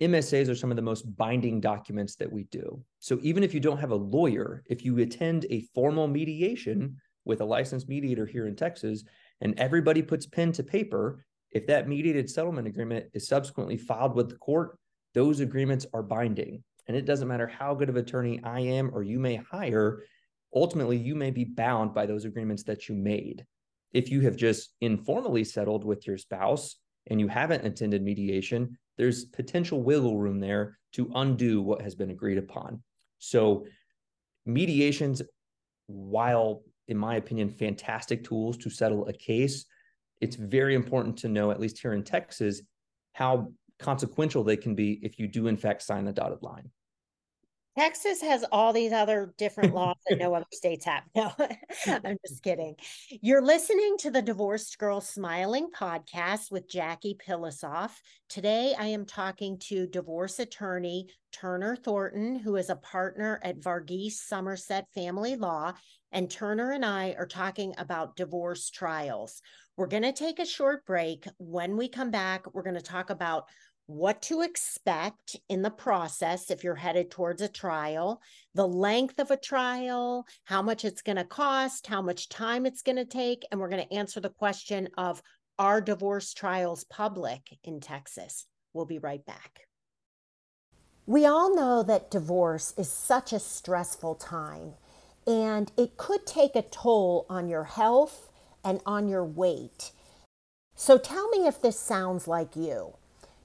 MSAs 0.00 0.48
are 0.48 0.54
some 0.54 0.70
of 0.70 0.76
the 0.76 0.82
most 0.82 1.02
binding 1.16 1.60
documents 1.60 2.16
that 2.16 2.32
we 2.32 2.44
do. 2.44 2.82
So 2.98 3.18
even 3.22 3.42
if 3.42 3.52
you 3.52 3.60
don't 3.60 3.78
have 3.78 3.90
a 3.90 3.96
lawyer, 3.96 4.62
if 4.66 4.84
you 4.84 4.98
attend 4.98 5.46
a 5.50 5.66
formal 5.74 6.08
mediation 6.08 6.96
with 7.24 7.40
a 7.40 7.44
licensed 7.44 7.88
mediator 7.88 8.26
here 8.26 8.46
in 8.46 8.56
Texas 8.56 9.04
and 9.40 9.58
everybody 9.58 10.02
puts 10.02 10.26
pen 10.26 10.52
to 10.52 10.62
paper, 10.62 11.24
if 11.50 11.66
that 11.66 11.88
mediated 11.88 12.30
settlement 12.30 12.66
agreement 12.66 13.06
is 13.12 13.28
subsequently 13.28 13.76
filed 13.76 14.14
with 14.14 14.30
the 14.30 14.36
court, 14.36 14.78
those 15.14 15.40
agreements 15.40 15.86
are 15.92 16.02
binding. 16.02 16.64
And 16.88 16.96
it 16.96 17.04
doesn't 17.04 17.28
matter 17.28 17.46
how 17.46 17.74
good 17.74 17.90
of 17.90 17.96
attorney 17.96 18.40
I 18.42 18.60
am 18.60 18.90
or 18.94 19.02
you 19.02 19.18
may 19.18 19.36
hire, 19.36 20.02
ultimately 20.54 20.96
you 20.96 21.14
may 21.14 21.30
be 21.30 21.44
bound 21.44 21.94
by 21.94 22.06
those 22.06 22.24
agreements 22.24 22.62
that 22.64 22.88
you 22.88 22.94
made. 22.94 23.44
If 23.92 24.10
you 24.10 24.22
have 24.22 24.36
just 24.36 24.74
informally 24.80 25.44
settled 25.44 25.84
with 25.84 26.06
your 26.06 26.16
spouse 26.16 26.76
and 27.08 27.20
you 27.20 27.28
haven't 27.28 27.66
attended 27.66 28.02
mediation, 28.02 28.78
there's 28.98 29.24
potential 29.24 29.82
wiggle 29.82 30.18
room 30.18 30.40
there 30.40 30.78
to 30.92 31.10
undo 31.14 31.62
what 31.62 31.82
has 31.82 31.94
been 31.94 32.10
agreed 32.10 32.38
upon. 32.38 32.82
So, 33.18 33.66
mediations, 34.44 35.22
while 35.86 36.62
in 36.88 36.96
my 36.98 37.16
opinion, 37.16 37.48
fantastic 37.48 38.24
tools 38.24 38.56
to 38.58 38.70
settle 38.70 39.06
a 39.06 39.12
case, 39.12 39.64
it's 40.20 40.36
very 40.36 40.74
important 40.74 41.16
to 41.18 41.28
know, 41.28 41.50
at 41.50 41.60
least 41.60 41.78
here 41.78 41.94
in 41.94 42.02
Texas, 42.02 42.62
how 43.12 43.52
consequential 43.78 44.44
they 44.44 44.56
can 44.56 44.74
be 44.74 45.00
if 45.02 45.18
you 45.18 45.26
do, 45.26 45.46
in 45.46 45.56
fact, 45.56 45.82
sign 45.82 46.04
the 46.04 46.12
dotted 46.12 46.42
line. 46.42 46.70
Texas 47.78 48.20
has 48.20 48.44
all 48.52 48.72
these 48.72 48.92
other 48.92 49.34
different 49.38 49.74
laws 49.74 49.96
that 50.08 50.18
no 50.18 50.34
other 50.34 50.46
states 50.52 50.84
have. 50.84 51.04
No, 51.14 51.32
I'm 51.86 52.18
just 52.26 52.42
kidding. 52.42 52.74
You're 53.10 53.42
listening 53.42 53.96
to 54.00 54.10
the 54.10 54.22
Divorced 54.22 54.78
Girl 54.78 55.00
Smiling 55.00 55.68
podcast 55.74 56.50
with 56.50 56.68
Jackie 56.68 57.16
Pilossoph. 57.26 57.92
Today, 58.28 58.74
I 58.78 58.86
am 58.86 59.06
talking 59.06 59.58
to 59.68 59.86
divorce 59.86 60.38
attorney 60.38 61.08
Turner 61.32 61.76
Thornton, 61.76 62.36
who 62.36 62.56
is 62.56 62.70
a 62.70 62.76
partner 62.76 63.40
at 63.42 63.60
Varghese 63.60 64.12
Summersett 64.12 64.84
Family 64.94 65.36
Law. 65.36 65.72
And 66.12 66.30
Turner 66.30 66.72
and 66.72 66.84
I 66.84 67.14
are 67.18 67.26
talking 67.26 67.74
about 67.78 68.16
divorce 68.16 68.68
trials. 68.68 69.40
We're 69.76 69.86
going 69.86 70.02
to 70.02 70.12
take 70.12 70.38
a 70.38 70.46
short 70.46 70.84
break. 70.84 71.26
When 71.38 71.78
we 71.78 71.88
come 71.88 72.10
back, 72.10 72.52
we're 72.52 72.62
going 72.62 72.74
to 72.74 72.82
talk 72.82 73.08
about 73.08 73.46
what 73.86 74.22
to 74.22 74.42
expect 74.42 75.36
in 75.48 75.62
the 75.62 75.70
process 75.70 76.50
if 76.50 76.62
you're 76.64 76.74
headed 76.74 77.10
towards 77.10 77.42
a 77.42 77.48
trial, 77.48 78.20
the 78.54 78.66
length 78.66 79.18
of 79.18 79.30
a 79.30 79.36
trial, 79.36 80.26
how 80.44 80.62
much 80.62 80.84
it's 80.84 81.02
going 81.02 81.16
to 81.16 81.24
cost, 81.24 81.86
how 81.86 82.00
much 82.00 82.28
time 82.28 82.64
it's 82.64 82.82
going 82.82 82.96
to 82.96 83.04
take. 83.04 83.44
And 83.50 83.60
we're 83.60 83.68
going 83.68 83.86
to 83.86 83.94
answer 83.94 84.20
the 84.20 84.30
question 84.30 84.88
of 84.96 85.22
are 85.58 85.80
divorce 85.80 86.32
trials 86.32 86.84
public 86.84 87.58
in 87.64 87.80
Texas? 87.80 88.46
We'll 88.72 88.86
be 88.86 88.98
right 88.98 89.24
back. 89.26 89.66
We 91.06 91.26
all 91.26 91.54
know 91.54 91.82
that 91.82 92.10
divorce 92.10 92.74
is 92.78 92.90
such 92.90 93.32
a 93.32 93.40
stressful 93.40 94.14
time 94.14 94.74
and 95.26 95.70
it 95.76 95.96
could 95.96 96.26
take 96.26 96.56
a 96.56 96.62
toll 96.62 97.26
on 97.28 97.48
your 97.48 97.64
health 97.64 98.30
and 98.64 98.80
on 98.86 99.08
your 99.08 99.24
weight. 99.24 99.92
So 100.74 100.98
tell 100.98 101.28
me 101.30 101.46
if 101.46 101.60
this 101.60 101.78
sounds 101.78 102.26
like 102.26 102.56
you. 102.56 102.94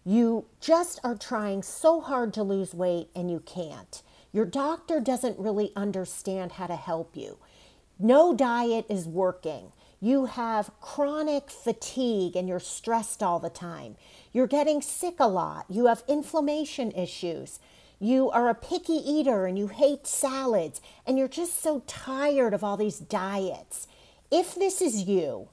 You 0.07 0.45
just 0.61 1.01
are 1.03 1.17
trying 1.17 1.63
so 1.63 1.99
hard 1.99 2.33
to 2.35 2.41
lose 2.41 2.73
weight 2.73 3.09
and 3.13 3.29
you 3.29 3.41
can't. 3.41 4.01
Your 4.31 4.45
doctor 4.45 5.01
doesn't 5.01 5.37
really 5.37 5.73
understand 5.75 6.53
how 6.53 6.67
to 6.67 6.77
help 6.77 7.17
you. 7.17 7.39
No 7.99 8.33
diet 8.33 8.85
is 8.87 9.05
working. 9.05 9.73
You 9.99 10.27
have 10.27 10.71
chronic 10.79 11.51
fatigue 11.51 12.37
and 12.37 12.47
you're 12.47 12.61
stressed 12.61 13.21
all 13.21 13.39
the 13.39 13.49
time. 13.49 13.97
You're 14.31 14.47
getting 14.47 14.81
sick 14.81 15.15
a 15.19 15.27
lot. 15.27 15.65
You 15.67 15.87
have 15.87 16.05
inflammation 16.07 16.91
issues. 16.91 17.59
You 17.99 18.29
are 18.29 18.47
a 18.47 18.55
picky 18.55 18.93
eater 18.93 19.45
and 19.45 19.59
you 19.59 19.67
hate 19.67 20.07
salads 20.07 20.79
and 21.05 21.17
you're 21.17 21.27
just 21.27 21.61
so 21.61 21.83
tired 21.85 22.53
of 22.53 22.63
all 22.63 22.77
these 22.77 22.99
diets. 22.99 23.89
If 24.31 24.55
this 24.55 24.81
is 24.81 25.01
you, 25.01 25.49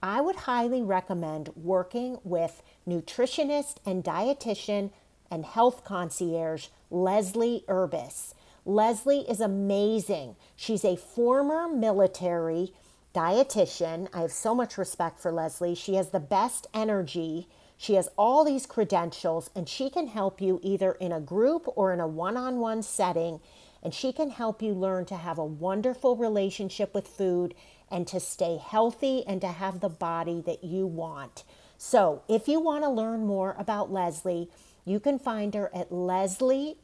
I 0.00 0.20
would 0.20 0.36
highly 0.36 0.82
recommend 0.82 1.48
working 1.56 2.18
with 2.22 2.62
nutritionist 2.88 3.76
and 3.84 4.04
dietitian 4.04 4.90
and 5.30 5.44
health 5.44 5.84
concierge 5.84 6.68
Leslie 6.90 7.64
Urbis. 7.68 8.34
Leslie 8.64 9.28
is 9.28 9.40
amazing. 9.40 10.36
She's 10.56 10.84
a 10.84 10.96
former 10.96 11.68
military 11.68 12.72
dietitian. 13.14 14.08
I 14.12 14.20
have 14.20 14.32
so 14.32 14.54
much 14.54 14.76
respect 14.76 15.20
for 15.20 15.32
Leslie. 15.32 15.74
She 15.74 15.94
has 15.94 16.10
the 16.10 16.20
best 16.20 16.66
energy. 16.74 17.48
She 17.76 17.94
has 17.94 18.08
all 18.16 18.44
these 18.44 18.66
credentials, 18.66 19.50
and 19.54 19.68
she 19.68 19.90
can 19.90 20.06
help 20.06 20.40
you 20.40 20.60
either 20.62 20.92
in 20.92 21.12
a 21.12 21.20
group 21.20 21.66
or 21.76 21.92
in 21.92 22.00
a 22.00 22.06
one 22.06 22.36
on 22.36 22.58
one 22.58 22.82
setting. 22.82 23.40
And 23.82 23.94
she 23.94 24.12
can 24.12 24.30
help 24.30 24.62
you 24.62 24.72
learn 24.72 25.04
to 25.06 25.16
have 25.16 25.38
a 25.38 25.44
wonderful 25.44 26.16
relationship 26.16 26.94
with 26.94 27.06
food 27.06 27.54
and 27.90 28.06
to 28.08 28.18
stay 28.18 28.56
healthy 28.56 29.24
and 29.26 29.40
to 29.40 29.48
have 29.48 29.80
the 29.80 29.88
body 29.88 30.42
that 30.46 30.64
you 30.64 30.86
want. 30.86 31.44
So, 31.78 32.22
if 32.28 32.48
you 32.48 32.60
want 32.60 32.84
to 32.84 32.90
learn 32.90 33.26
more 33.26 33.54
about 33.58 33.92
Leslie, 33.92 34.48
you 34.84 35.00
can 35.00 35.18
find 35.18 35.54
her 35.54 35.70
at 35.74 35.92
Leslie 35.92 36.76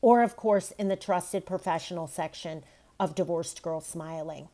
or 0.00 0.22
of 0.22 0.36
course 0.36 0.72
in 0.72 0.88
the 0.88 0.96
trusted 0.96 1.46
professional 1.46 2.08
section 2.08 2.64
of 2.98 3.14
Divorced 3.14 3.62
Girl 3.62 3.80
Smiling. 3.80 4.48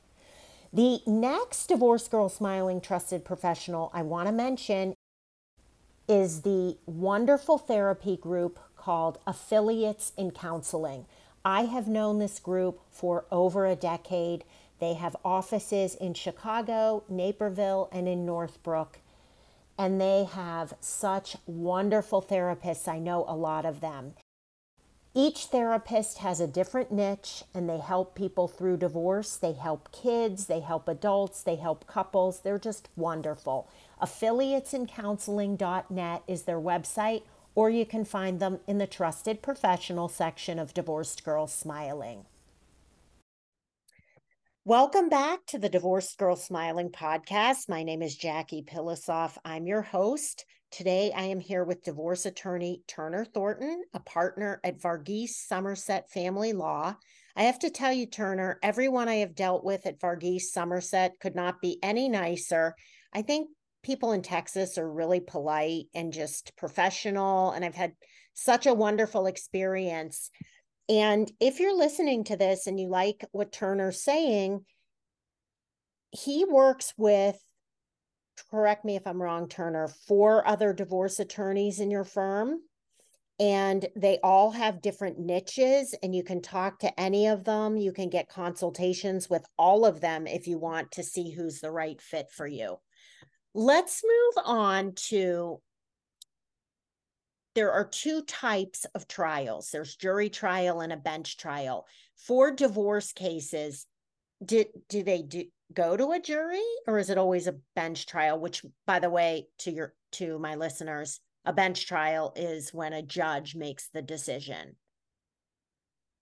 The 0.72 1.00
next 1.06 1.68
Divorced 1.68 2.10
Girl 2.10 2.28
Smiling 2.28 2.80
trusted 2.80 3.24
professional 3.24 3.90
I 3.94 4.02
want 4.02 4.26
to 4.28 4.32
mention 4.32 4.94
is 6.06 6.42
the 6.42 6.76
wonderful 6.86 7.56
therapy 7.58 8.16
group 8.16 8.58
called 8.76 9.18
Affiliates 9.26 10.12
in 10.16 10.30
Counseling. 10.30 11.06
I 11.44 11.62
have 11.62 11.88
known 11.88 12.18
this 12.18 12.38
group 12.38 12.80
for 12.90 13.24
over 13.30 13.66
a 13.66 13.76
decade. 13.76 14.44
They 14.80 14.94
have 14.94 15.16
offices 15.24 15.94
in 15.94 16.14
Chicago, 16.14 17.04
Naperville, 17.08 17.88
and 17.92 18.08
in 18.08 18.24
Northbrook. 18.24 19.00
And 19.76 20.00
they 20.00 20.24
have 20.24 20.74
such 20.80 21.36
wonderful 21.46 22.22
therapists. 22.22 22.88
I 22.88 22.98
know 22.98 23.24
a 23.28 23.36
lot 23.36 23.64
of 23.64 23.80
them. 23.80 24.14
Each 25.14 25.46
therapist 25.46 26.18
has 26.18 26.38
a 26.38 26.46
different 26.46 26.92
niche 26.92 27.42
and 27.52 27.68
they 27.68 27.78
help 27.78 28.14
people 28.14 28.46
through 28.46 28.76
divorce. 28.76 29.36
They 29.36 29.52
help 29.52 29.90
kids, 29.90 30.46
they 30.46 30.60
help 30.60 30.86
adults, 30.86 31.42
they 31.42 31.56
help 31.56 31.88
couples. 31.88 32.40
They're 32.40 32.58
just 32.58 32.88
wonderful. 32.94 33.68
Affiliatesincounseling.net 34.00 36.22
is 36.28 36.42
their 36.42 36.60
website, 36.60 37.22
or 37.56 37.68
you 37.68 37.84
can 37.84 38.04
find 38.04 38.38
them 38.38 38.60
in 38.68 38.78
the 38.78 38.86
trusted 38.86 39.42
professional 39.42 40.08
section 40.08 40.60
of 40.60 40.72
Divorced 40.72 41.24
Girls 41.24 41.52
Smiling. 41.52 42.26
Welcome 44.64 45.08
back 45.08 45.46
to 45.46 45.58
the 45.58 45.68
Divorced 45.70 46.18
Girl 46.18 46.36
Smiling 46.36 46.90
podcast. 46.90 47.68
My 47.68 47.84
name 47.84 48.02
is 48.02 48.16
Jackie 48.16 48.62
Pilossoph. 48.62 49.38
I'm 49.44 49.66
your 49.66 49.80
host. 49.80 50.44
Today 50.70 51.10
I 51.16 51.22
am 51.22 51.40
here 51.40 51.64
with 51.64 51.84
divorce 51.84 52.26
attorney 52.26 52.82
Turner 52.86 53.24
Thornton, 53.24 53.84
a 53.94 54.00
partner 54.00 54.60
at 54.64 54.78
Varghese 54.78 55.30
Summersett 55.30 56.10
Family 56.10 56.52
Law. 56.52 56.94
I 57.34 57.44
have 57.44 57.60
to 57.60 57.70
tell 57.70 57.92
you, 57.92 58.04
Turner, 58.06 58.58
everyone 58.62 59.08
I 59.08 59.16
have 59.16 59.34
dealt 59.34 59.64
with 59.64 59.86
at 59.86 60.00
Varghese 60.00 60.50
Summersett 60.52 61.12
could 61.20 61.34
not 61.34 61.62
be 61.62 61.78
any 61.82 62.08
nicer. 62.08 62.74
I 63.14 63.22
think 63.22 63.48
people 63.82 64.12
in 64.12 64.20
Texas 64.20 64.76
are 64.76 64.92
really 64.92 65.20
polite 65.20 65.86
and 65.94 66.12
just 66.12 66.54
professional, 66.56 67.52
and 67.52 67.64
I've 67.64 67.76
had 67.76 67.92
such 68.34 68.66
a 68.66 68.74
wonderful 68.74 69.26
experience. 69.26 70.30
And 70.88 71.30
if 71.40 71.60
you're 71.60 71.76
listening 71.76 72.24
to 72.24 72.36
this 72.36 72.66
and 72.66 72.80
you 72.80 72.88
like 72.88 73.24
what 73.32 73.52
Turner's 73.52 74.02
saying, 74.02 74.64
he 76.10 76.44
works 76.44 76.94
with 76.96 77.38
correct 78.50 78.84
me 78.84 78.96
if 78.96 79.06
I'm 79.06 79.20
wrong, 79.20 79.48
Turner, 79.48 79.88
four 79.88 80.46
other 80.46 80.72
divorce 80.72 81.18
attorneys 81.18 81.80
in 81.80 81.90
your 81.90 82.04
firm. 82.04 82.60
And 83.40 83.86
they 83.94 84.18
all 84.24 84.50
have 84.50 84.82
different 84.82 85.20
niches, 85.20 85.94
and 86.02 86.12
you 86.12 86.24
can 86.24 86.42
talk 86.42 86.80
to 86.80 87.00
any 87.00 87.28
of 87.28 87.44
them. 87.44 87.76
You 87.76 87.92
can 87.92 88.08
get 88.08 88.28
consultations 88.28 89.30
with 89.30 89.46
all 89.56 89.84
of 89.84 90.00
them 90.00 90.26
if 90.26 90.48
you 90.48 90.58
want 90.58 90.90
to 90.92 91.04
see 91.04 91.30
who's 91.30 91.60
the 91.60 91.70
right 91.70 92.00
fit 92.00 92.26
for 92.32 92.48
you. 92.48 92.78
Let's 93.54 94.02
move 94.04 94.44
on 94.44 94.92
to 95.08 95.60
there 97.54 97.72
are 97.72 97.84
two 97.84 98.22
types 98.22 98.84
of 98.94 99.08
trials. 99.08 99.70
There's 99.70 99.96
jury 99.96 100.30
trial 100.30 100.80
and 100.80 100.92
a 100.92 100.96
bench 100.96 101.36
trial. 101.36 101.86
For 102.16 102.50
divorce 102.50 103.12
cases, 103.12 103.86
did 104.44 104.68
do 104.88 105.02
they 105.02 105.22
do 105.22 105.44
go 105.72 105.96
to 105.96 106.12
a 106.12 106.20
jury 106.20 106.62
or 106.86 106.98
is 106.98 107.10
it 107.10 107.18
always 107.18 107.46
a 107.46 107.56
bench 107.74 108.06
trial 108.06 108.38
which 108.38 108.64
by 108.86 108.98
the 108.98 109.10
way 109.10 109.48
to 109.58 109.70
your 109.70 109.94
to 110.12 110.38
my 110.38 110.54
listeners 110.54 111.20
a 111.44 111.52
bench 111.52 111.86
trial 111.86 112.32
is 112.36 112.72
when 112.74 112.92
a 112.92 113.02
judge 113.02 113.54
makes 113.54 113.88
the 113.88 114.02
decision. 114.02 114.76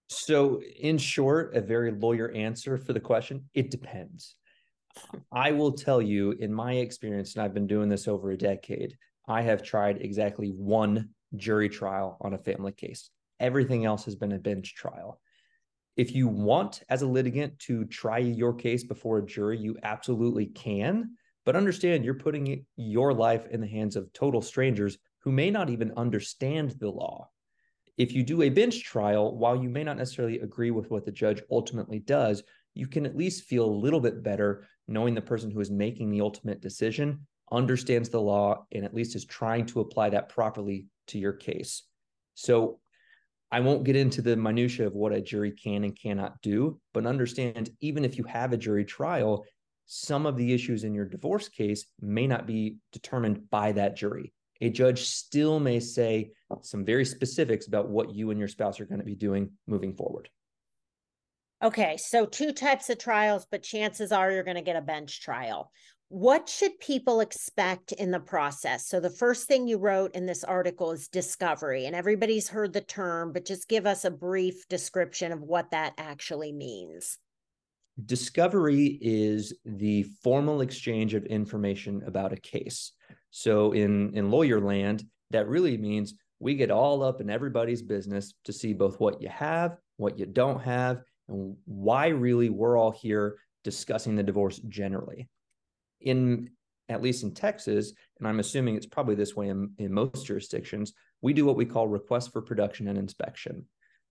So 0.08 0.62
in 0.62 0.98
short 0.98 1.56
a 1.56 1.60
very 1.60 1.90
lawyer 1.90 2.30
answer 2.30 2.78
for 2.78 2.92
the 2.92 3.00
question 3.00 3.48
it 3.54 3.70
depends. 3.70 4.36
I 5.32 5.52
will 5.52 5.72
tell 5.72 6.00
you 6.00 6.32
in 6.32 6.52
my 6.52 6.74
experience 6.74 7.34
and 7.34 7.44
i've 7.44 7.54
been 7.54 7.66
doing 7.66 7.88
this 7.88 8.08
over 8.08 8.30
a 8.30 8.36
decade 8.36 8.96
i 9.28 9.42
have 9.42 9.62
tried 9.62 10.00
exactly 10.00 10.48
one 10.56 11.10
jury 11.34 11.68
trial 11.68 12.16
on 12.20 12.34
a 12.34 12.38
family 12.38 12.72
case 12.72 13.10
everything 13.40 13.84
else 13.84 14.04
has 14.04 14.14
been 14.14 14.32
a 14.32 14.38
bench 14.38 14.74
trial 14.74 15.20
if 15.96 16.14
you 16.14 16.28
want, 16.28 16.82
as 16.90 17.00
a 17.00 17.06
litigant, 17.06 17.58
to 17.60 17.86
try 17.86 18.18
your 18.18 18.52
case 18.52 18.84
before 18.84 19.18
a 19.18 19.26
jury, 19.26 19.58
you 19.58 19.78
absolutely 19.82 20.46
can. 20.46 21.16
But 21.46 21.56
understand 21.56 22.04
you're 22.04 22.14
putting 22.14 22.66
your 22.76 23.14
life 23.14 23.46
in 23.50 23.60
the 23.60 23.66
hands 23.66 23.96
of 23.96 24.12
total 24.12 24.42
strangers 24.42 24.98
who 25.20 25.32
may 25.32 25.50
not 25.50 25.70
even 25.70 25.92
understand 25.96 26.72
the 26.72 26.90
law. 26.90 27.30
If 27.96 28.12
you 28.12 28.22
do 28.22 28.42
a 28.42 28.50
bench 28.50 28.84
trial, 28.84 29.36
while 29.36 29.56
you 29.56 29.70
may 29.70 29.84
not 29.84 29.96
necessarily 29.96 30.40
agree 30.40 30.70
with 30.70 30.90
what 30.90 31.06
the 31.06 31.12
judge 31.12 31.42
ultimately 31.50 31.98
does, 31.98 32.42
you 32.74 32.86
can 32.86 33.06
at 33.06 33.16
least 33.16 33.44
feel 33.44 33.64
a 33.64 33.80
little 33.80 34.00
bit 34.00 34.22
better 34.22 34.66
knowing 34.86 35.14
the 35.14 35.22
person 35.22 35.50
who 35.50 35.60
is 35.60 35.70
making 35.70 36.10
the 36.10 36.20
ultimate 36.20 36.60
decision 36.60 37.26
understands 37.50 38.08
the 38.08 38.20
law 38.20 38.66
and 38.72 38.84
at 38.84 38.94
least 38.94 39.14
is 39.14 39.24
trying 39.24 39.66
to 39.66 39.80
apply 39.80 40.10
that 40.10 40.28
properly 40.28 40.86
to 41.08 41.18
your 41.18 41.32
case. 41.32 41.82
So 42.34 42.80
I 43.50 43.60
won't 43.60 43.84
get 43.84 43.96
into 43.96 44.22
the 44.22 44.36
minutia 44.36 44.86
of 44.86 44.94
what 44.94 45.12
a 45.12 45.20
jury 45.20 45.52
can 45.52 45.84
and 45.84 45.96
cannot 45.96 46.42
do, 46.42 46.80
but 46.92 47.06
understand 47.06 47.70
even 47.80 48.04
if 48.04 48.18
you 48.18 48.24
have 48.24 48.52
a 48.52 48.56
jury 48.56 48.84
trial, 48.84 49.44
some 49.86 50.26
of 50.26 50.36
the 50.36 50.52
issues 50.52 50.82
in 50.82 50.94
your 50.94 51.04
divorce 51.04 51.48
case 51.48 51.86
may 52.00 52.26
not 52.26 52.46
be 52.46 52.78
determined 52.92 53.48
by 53.50 53.70
that 53.72 53.96
jury. 53.96 54.32
A 54.60 54.70
judge 54.70 55.04
still 55.04 55.60
may 55.60 55.78
say 55.78 56.32
some 56.62 56.84
very 56.84 57.04
specifics 57.04 57.68
about 57.68 57.88
what 57.88 58.14
you 58.14 58.30
and 58.30 58.38
your 58.38 58.48
spouse 58.48 58.80
are 58.80 58.86
going 58.86 59.00
to 59.00 59.04
be 59.04 59.14
doing 59.14 59.52
moving 59.66 59.94
forward. 59.94 60.28
Okay, 61.62 61.96
so 61.96 62.26
two 62.26 62.52
types 62.52 62.90
of 62.90 62.98
trials, 62.98 63.46
but 63.50 63.62
chances 63.62 64.12
are 64.12 64.30
you're 64.30 64.42
going 64.42 64.56
to 64.56 64.62
get 64.62 64.76
a 64.76 64.82
bench 64.82 65.22
trial 65.22 65.70
what 66.08 66.48
should 66.48 66.78
people 66.78 67.20
expect 67.20 67.90
in 67.92 68.12
the 68.12 68.20
process? 68.20 68.86
So, 68.86 69.00
the 69.00 69.10
first 69.10 69.48
thing 69.48 69.66
you 69.66 69.78
wrote 69.78 70.14
in 70.14 70.26
this 70.26 70.44
article 70.44 70.92
is 70.92 71.08
discovery, 71.08 71.86
and 71.86 71.96
everybody's 71.96 72.48
heard 72.48 72.72
the 72.72 72.80
term, 72.80 73.32
but 73.32 73.44
just 73.44 73.68
give 73.68 73.86
us 73.86 74.04
a 74.04 74.10
brief 74.10 74.68
description 74.68 75.32
of 75.32 75.42
what 75.42 75.72
that 75.72 75.94
actually 75.98 76.52
means. 76.52 77.18
Discovery 78.04 78.98
is 79.00 79.52
the 79.64 80.04
formal 80.22 80.60
exchange 80.60 81.14
of 81.14 81.24
information 81.24 82.02
about 82.06 82.32
a 82.32 82.36
case. 82.36 82.92
So, 83.30 83.72
in, 83.72 84.14
in 84.14 84.30
lawyer 84.30 84.60
land, 84.60 85.04
that 85.30 85.48
really 85.48 85.76
means 85.76 86.14
we 86.38 86.54
get 86.54 86.70
all 86.70 87.02
up 87.02 87.20
in 87.20 87.30
everybody's 87.30 87.82
business 87.82 88.32
to 88.44 88.52
see 88.52 88.74
both 88.74 89.00
what 89.00 89.20
you 89.20 89.28
have, 89.28 89.76
what 89.96 90.20
you 90.20 90.26
don't 90.26 90.60
have, 90.60 91.00
and 91.28 91.56
why 91.64 92.08
really 92.08 92.48
we're 92.48 92.78
all 92.78 92.92
here 92.92 93.38
discussing 93.64 94.14
the 94.14 94.22
divorce 94.22 94.60
generally 94.68 95.28
in 96.00 96.50
at 96.88 97.02
least 97.02 97.24
in 97.24 97.34
Texas, 97.34 97.92
and 98.18 98.28
I'm 98.28 98.38
assuming 98.38 98.76
it's 98.76 98.86
probably 98.86 99.16
this 99.16 99.34
way 99.34 99.48
in, 99.48 99.72
in 99.78 99.92
most 99.92 100.24
jurisdictions, 100.24 100.92
we 101.20 101.32
do 101.32 101.44
what 101.44 101.56
we 101.56 101.64
call 101.64 101.88
request 101.88 102.32
for 102.32 102.42
production 102.42 102.88
and 102.88 102.98
inspection. 102.98 103.66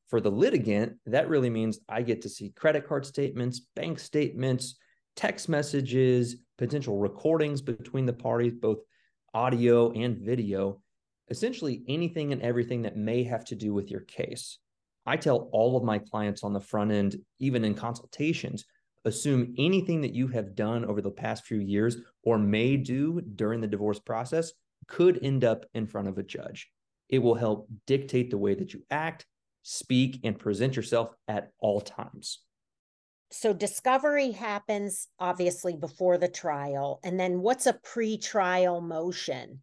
For 0.09 0.19
the 0.19 0.31
litigant, 0.31 0.97
that 1.05 1.29
really 1.29 1.49
means 1.49 1.79
I 1.87 2.01
get 2.01 2.21
to 2.23 2.29
see 2.29 2.49
credit 2.49 2.87
card 2.87 3.05
statements, 3.05 3.61
bank 3.75 3.99
statements, 3.99 4.77
text 5.15 5.47
messages, 5.47 6.35
potential 6.57 6.97
recordings 6.97 7.61
between 7.61 8.05
the 8.05 8.13
parties, 8.13 8.53
both 8.53 8.79
audio 9.33 9.91
and 9.91 10.17
video, 10.17 10.81
essentially 11.29 11.83
anything 11.87 12.33
and 12.33 12.41
everything 12.41 12.83
that 12.83 12.97
may 12.97 13.23
have 13.23 13.45
to 13.45 13.55
do 13.55 13.73
with 13.73 13.89
your 13.89 14.01
case. 14.01 14.59
I 15.05 15.17
tell 15.17 15.49
all 15.51 15.77
of 15.77 15.83
my 15.83 15.99
clients 15.99 16.43
on 16.43 16.53
the 16.53 16.59
front 16.59 16.91
end, 16.91 17.15
even 17.39 17.63
in 17.63 17.73
consultations, 17.73 18.65
assume 19.05 19.53
anything 19.57 20.01
that 20.01 20.13
you 20.13 20.27
have 20.27 20.55
done 20.55 20.83
over 20.83 21.01
the 21.01 21.11
past 21.11 21.45
few 21.45 21.59
years 21.59 21.97
or 22.23 22.37
may 22.37 22.75
do 22.75 23.21
during 23.21 23.61
the 23.61 23.67
divorce 23.67 23.99
process 23.99 24.51
could 24.87 25.19
end 25.23 25.43
up 25.43 25.65
in 25.73 25.87
front 25.87 26.07
of 26.07 26.17
a 26.17 26.23
judge. 26.23 26.69
It 27.09 27.19
will 27.19 27.35
help 27.35 27.67
dictate 27.85 28.31
the 28.31 28.37
way 28.37 28.55
that 28.55 28.73
you 28.73 28.83
act, 28.89 29.25
speak, 29.61 30.19
and 30.23 30.37
present 30.37 30.75
yourself 30.75 31.11
at 31.27 31.51
all 31.59 31.81
times. 31.81 32.39
So, 33.31 33.53
discovery 33.53 34.31
happens 34.31 35.07
obviously 35.19 35.75
before 35.75 36.17
the 36.17 36.27
trial. 36.27 36.99
And 37.03 37.19
then 37.19 37.41
what's 37.41 37.65
a 37.65 37.73
pre 37.73 38.17
trial 38.17 38.81
motion? 38.81 39.61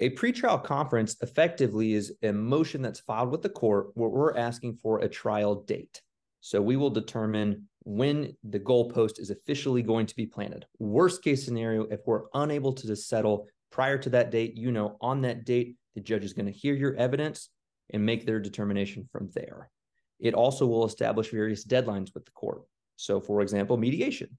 A 0.00 0.10
pretrial 0.10 0.62
conference 0.62 1.16
effectively 1.22 1.94
is 1.94 2.12
a 2.22 2.32
motion 2.32 2.82
that's 2.82 2.98
filed 2.98 3.30
with 3.30 3.42
the 3.42 3.48
court 3.48 3.90
where 3.94 4.08
we're 4.08 4.36
asking 4.36 4.74
for 4.82 4.98
a 4.98 5.08
trial 5.08 5.62
date. 5.62 6.02
So 6.40 6.60
we 6.60 6.76
will 6.76 6.90
determine 6.90 7.68
when 7.84 8.34
the 8.44 8.60
goalpost 8.60 9.20
is 9.20 9.30
officially 9.30 9.82
going 9.82 10.06
to 10.06 10.16
be 10.16 10.26
planted. 10.26 10.66
Worst 10.78 11.22
case 11.22 11.44
scenario, 11.44 11.82
if 11.84 12.00
we're 12.06 12.22
unable 12.34 12.72
to 12.72 12.96
settle 12.96 13.46
prior 13.70 13.98
to 13.98 14.10
that 14.10 14.30
date, 14.30 14.56
you 14.56 14.72
know, 14.72 14.96
on 15.00 15.20
that 15.22 15.44
date, 15.44 15.76
the 15.94 16.00
judge 16.00 16.24
is 16.24 16.32
going 16.32 16.46
to 16.46 16.52
hear 16.52 16.74
your 16.74 16.94
evidence 16.96 17.50
and 17.92 18.04
make 18.04 18.24
their 18.24 18.40
determination 18.40 19.06
from 19.12 19.28
there. 19.34 19.70
It 20.18 20.34
also 20.34 20.66
will 20.66 20.86
establish 20.86 21.30
various 21.30 21.66
deadlines 21.66 22.14
with 22.14 22.24
the 22.24 22.30
court. 22.32 22.62
So, 22.96 23.20
for 23.20 23.42
example, 23.42 23.76
mediation. 23.76 24.38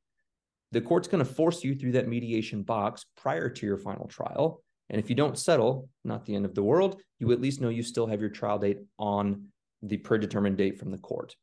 The 0.71 0.81
court's 0.81 1.07
going 1.07 1.23
to 1.23 1.31
force 1.31 1.63
you 1.63 1.75
through 1.75 1.93
that 1.93 2.07
mediation 2.07 2.63
box 2.63 3.05
prior 3.15 3.49
to 3.49 3.65
your 3.65 3.77
final 3.77 4.07
trial. 4.07 4.63
And 4.89 4.99
if 4.99 5.09
you 5.09 5.15
don't 5.15 5.37
settle, 5.37 5.89
not 6.03 6.25
the 6.25 6.35
end 6.35 6.45
of 6.45 6.55
the 6.55 6.63
world, 6.63 7.01
you 7.19 7.31
at 7.31 7.41
least 7.41 7.61
know 7.61 7.69
you 7.69 7.83
still 7.83 8.07
have 8.07 8.21
your 8.21 8.29
trial 8.29 8.57
date 8.57 8.79
on 8.97 9.47
the 9.83 9.97
predetermined 9.97 10.57
date 10.57 10.79
from 10.79 10.91
the 10.91 10.97
court. 10.97 11.35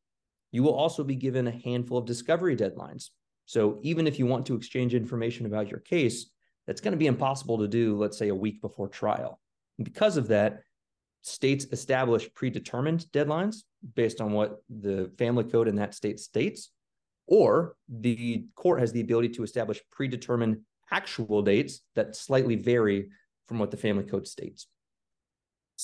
You 0.52 0.62
will 0.62 0.74
also 0.74 1.02
be 1.02 1.16
given 1.16 1.48
a 1.48 1.50
handful 1.50 1.98
of 1.98 2.06
discovery 2.06 2.56
deadlines. 2.56 3.08
So 3.46 3.80
even 3.82 4.06
if 4.06 4.18
you 4.18 4.26
want 4.26 4.46
to 4.46 4.54
exchange 4.54 4.94
information 4.94 5.46
about 5.46 5.68
your 5.68 5.80
case, 5.80 6.30
that's 6.66 6.80
going 6.80 6.92
to 6.92 6.98
be 6.98 7.06
impossible 7.06 7.58
to 7.58 7.68
do, 7.68 7.96
let's 7.96 8.16
say, 8.16 8.28
a 8.28 8.34
week 8.34 8.60
before 8.60 8.88
trial. 8.88 9.40
And 9.78 9.84
because 9.84 10.16
of 10.16 10.28
that, 10.28 10.60
states 11.22 11.66
establish 11.72 12.32
predetermined 12.34 13.06
deadlines 13.12 13.62
based 13.94 14.20
on 14.20 14.32
what 14.32 14.62
the 14.68 15.10
family 15.18 15.44
code 15.44 15.68
in 15.68 15.76
that 15.76 15.94
state 15.94 16.20
states, 16.20 16.70
or 17.26 17.76
the 17.88 18.44
court 18.54 18.80
has 18.80 18.92
the 18.92 19.00
ability 19.00 19.28
to 19.30 19.42
establish 19.42 19.80
predetermined 19.90 20.58
actual 20.90 21.42
dates 21.42 21.80
that 21.94 22.14
slightly 22.14 22.56
vary 22.56 23.08
from 23.46 23.58
what 23.58 23.70
the 23.70 23.76
family 23.76 24.04
code 24.04 24.26
states. 24.26 24.66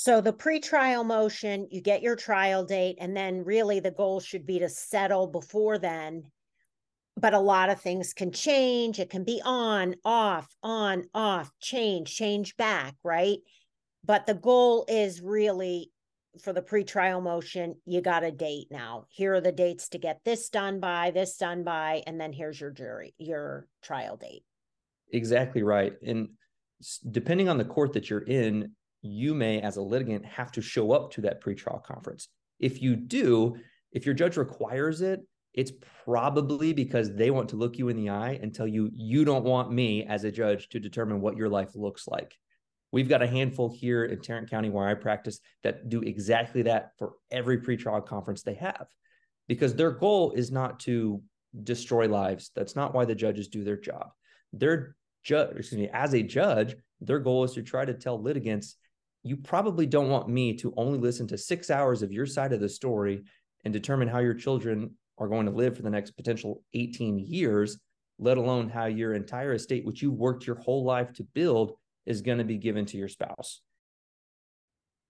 So 0.00 0.20
the 0.20 0.32
pre-trial 0.32 1.02
motion, 1.02 1.66
you 1.72 1.80
get 1.80 2.02
your 2.02 2.14
trial 2.14 2.64
date, 2.64 2.98
and 3.00 3.16
then 3.16 3.42
really 3.42 3.80
the 3.80 3.90
goal 3.90 4.20
should 4.20 4.46
be 4.46 4.60
to 4.60 4.68
settle 4.68 5.26
before 5.26 5.76
then. 5.76 6.22
But 7.16 7.34
a 7.34 7.40
lot 7.40 7.68
of 7.68 7.80
things 7.80 8.14
can 8.14 8.30
change. 8.30 9.00
It 9.00 9.10
can 9.10 9.24
be 9.24 9.42
on, 9.44 9.96
off, 10.04 10.54
on, 10.62 11.06
off, 11.14 11.50
change, 11.58 12.14
change 12.14 12.56
back, 12.56 12.94
right? 13.02 13.38
But 14.04 14.24
the 14.24 14.34
goal 14.34 14.84
is 14.86 15.20
really 15.20 15.90
for 16.44 16.52
the 16.52 16.62
pre-trial 16.62 17.20
motion, 17.20 17.74
you 17.84 18.00
got 18.00 18.22
a 18.22 18.30
date 18.30 18.68
now. 18.70 19.06
Here 19.08 19.34
are 19.34 19.40
the 19.40 19.50
dates 19.50 19.88
to 19.88 19.98
get 19.98 20.20
this 20.24 20.48
done 20.48 20.78
by, 20.78 21.10
this 21.10 21.36
done 21.38 21.64
by, 21.64 22.04
and 22.06 22.20
then 22.20 22.32
here's 22.32 22.60
your 22.60 22.70
jury, 22.70 23.14
your 23.18 23.66
trial 23.82 24.16
date. 24.16 24.44
Exactly 25.12 25.64
right. 25.64 25.94
And 26.06 26.28
depending 27.10 27.48
on 27.48 27.58
the 27.58 27.64
court 27.64 27.94
that 27.94 28.08
you're 28.08 28.20
in, 28.20 28.76
you 29.02 29.34
may, 29.34 29.60
as 29.60 29.76
a 29.76 29.82
litigant, 29.82 30.24
have 30.24 30.52
to 30.52 30.62
show 30.62 30.92
up 30.92 31.12
to 31.12 31.20
that 31.22 31.42
pretrial 31.42 31.82
conference. 31.82 32.28
If 32.58 32.82
you 32.82 32.96
do, 32.96 33.56
if 33.92 34.04
your 34.04 34.14
judge 34.14 34.36
requires 34.36 35.00
it, 35.00 35.20
it's 35.54 35.72
probably 36.04 36.72
because 36.72 37.14
they 37.14 37.30
want 37.30 37.48
to 37.50 37.56
look 37.56 37.78
you 37.78 37.88
in 37.88 37.96
the 37.96 38.10
eye 38.10 38.38
and 38.42 38.54
tell 38.54 38.66
you, 38.66 38.90
you 38.92 39.24
don't 39.24 39.44
want 39.44 39.72
me 39.72 40.04
as 40.04 40.24
a 40.24 40.32
judge 40.32 40.68
to 40.68 40.78
determine 40.78 41.20
what 41.20 41.36
your 41.36 41.48
life 41.48 41.70
looks 41.74 42.06
like. 42.06 42.34
We've 42.92 43.08
got 43.08 43.22
a 43.22 43.26
handful 43.26 43.70
here 43.70 44.04
in 44.04 44.20
Tarrant 44.20 44.50
County 44.50 44.70
where 44.70 44.86
I 44.86 44.94
practice 44.94 45.40
that 45.62 45.88
do 45.88 46.00
exactly 46.00 46.62
that 46.62 46.92
for 46.98 47.14
every 47.30 47.58
pretrial 47.58 48.04
conference 48.04 48.42
they 48.42 48.54
have, 48.54 48.86
because 49.46 49.74
their 49.74 49.90
goal 49.90 50.32
is 50.32 50.50
not 50.50 50.80
to 50.80 51.22
destroy 51.64 52.08
lives. 52.08 52.50
That's 52.54 52.76
not 52.76 52.94
why 52.94 53.04
the 53.04 53.14
judges 53.14 53.48
do 53.48 53.64
their 53.64 53.76
job. 53.76 54.10
Their 54.52 54.96
judge, 55.24 55.56
excuse 55.56 55.80
me, 55.80 55.90
as 55.92 56.14
a 56.14 56.22
judge, 56.22 56.76
their 57.00 57.20
goal 57.20 57.44
is 57.44 57.52
to 57.52 57.62
try 57.62 57.84
to 57.84 57.94
tell 57.94 58.20
litigants, 58.20 58.76
you 59.28 59.36
probably 59.36 59.86
don't 59.86 60.08
want 60.08 60.28
me 60.28 60.54
to 60.54 60.72
only 60.76 60.98
listen 60.98 61.26
to 61.28 61.38
six 61.38 61.70
hours 61.70 62.02
of 62.02 62.12
your 62.12 62.26
side 62.26 62.52
of 62.52 62.60
the 62.60 62.68
story 62.68 63.22
and 63.64 63.72
determine 63.72 64.08
how 64.08 64.18
your 64.18 64.34
children 64.34 64.90
are 65.18 65.28
going 65.28 65.46
to 65.46 65.52
live 65.52 65.76
for 65.76 65.82
the 65.82 65.90
next 65.90 66.12
potential 66.12 66.62
18 66.74 67.18
years, 67.18 67.78
let 68.18 68.38
alone 68.38 68.68
how 68.68 68.86
your 68.86 69.14
entire 69.14 69.52
estate, 69.52 69.84
which 69.84 70.02
you 70.02 70.10
worked 70.10 70.46
your 70.46 70.56
whole 70.56 70.84
life 70.84 71.12
to 71.14 71.24
build, 71.34 71.72
is 72.06 72.22
going 72.22 72.38
to 72.38 72.44
be 72.44 72.56
given 72.56 72.86
to 72.86 72.96
your 72.96 73.08
spouse. 73.08 73.60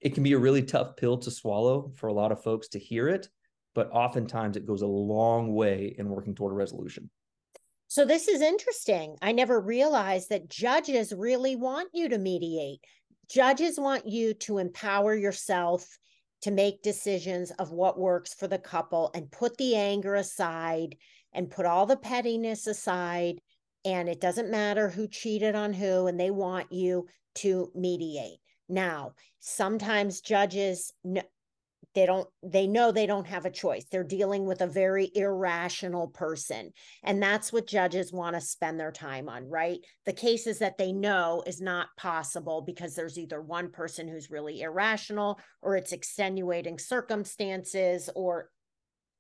It 0.00 0.14
can 0.14 0.22
be 0.22 0.32
a 0.32 0.38
really 0.38 0.62
tough 0.62 0.96
pill 0.96 1.18
to 1.18 1.30
swallow 1.30 1.92
for 1.96 2.06
a 2.08 2.12
lot 2.12 2.32
of 2.32 2.42
folks 2.42 2.68
to 2.68 2.78
hear 2.78 3.08
it, 3.08 3.28
but 3.74 3.90
oftentimes 3.92 4.56
it 4.56 4.66
goes 4.66 4.82
a 4.82 4.86
long 4.86 5.54
way 5.54 5.94
in 5.98 6.08
working 6.08 6.34
toward 6.34 6.52
a 6.52 6.56
resolution. 6.56 7.10
So 7.90 8.04
this 8.04 8.28
is 8.28 8.42
interesting. 8.42 9.16
I 9.22 9.32
never 9.32 9.58
realized 9.58 10.28
that 10.28 10.50
judges 10.50 11.12
really 11.12 11.56
want 11.56 11.88
you 11.94 12.10
to 12.10 12.18
mediate. 12.18 12.80
Judges 13.28 13.78
want 13.78 14.06
you 14.06 14.34
to 14.34 14.58
empower 14.58 15.14
yourself 15.14 15.98
to 16.42 16.50
make 16.50 16.82
decisions 16.82 17.50
of 17.52 17.72
what 17.72 17.98
works 17.98 18.32
for 18.32 18.48
the 18.48 18.58
couple 18.58 19.10
and 19.14 19.30
put 19.30 19.56
the 19.56 19.74
anger 19.74 20.14
aside 20.14 20.96
and 21.32 21.50
put 21.50 21.66
all 21.66 21.84
the 21.84 21.96
pettiness 21.96 22.66
aside. 22.66 23.40
And 23.84 24.08
it 24.08 24.20
doesn't 24.20 24.50
matter 24.50 24.88
who 24.88 25.08
cheated 25.08 25.54
on 25.54 25.72
who, 25.72 26.06
and 26.06 26.18
they 26.18 26.30
want 26.30 26.72
you 26.72 27.06
to 27.36 27.70
mediate. 27.74 28.38
Now, 28.68 29.12
sometimes 29.40 30.20
judges 30.20 30.92
they 31.94 32.06
don't 32.06 32.28
they 32.42 32.66
know 32.66 32.92
they 32.92 33.06
don't 33.06 33.26
have 33.26 33.44
a 33.44 33.50
choice. 33.50 33.84
They're 33.90 34.04
dealing 34.04 34.46
with 34.46 34.60
a 34.60 34.66
very 34.66 35.10
irrational 35.14 36.08
person. 36.08 36.72
And 37.02 37.22
that's 37.22 37.52
what 37.52 37.66
judges 37.66 38.12
want 38.12 38.36
to 38.36 38.40
spend 38.40 38.78
their 38.78 38.92
time 38.92 39.28
on 39.28 39.48
right? 39.48 39.78
The 40.06 40.12
cases 40.12 40.58
that 40.58 40.78
they 40.78 40.92
know 40.92 41.42
is 41.46 41.60
not 41.60 41.88
possible 41.96 42.62
because 42.62 42.94
there's 42.94 43.18
either 43.18 43.40
one 43.40 43.70
person 43.70 44.06
who's 44.06 44.30
really 44.30 44.60
irrational 44.60 45.40
or 45.62 45.76
it's 45.76 45.92
extenuating 45.92 46.78
circumstances 46.78 48.10
or 48.14 48.50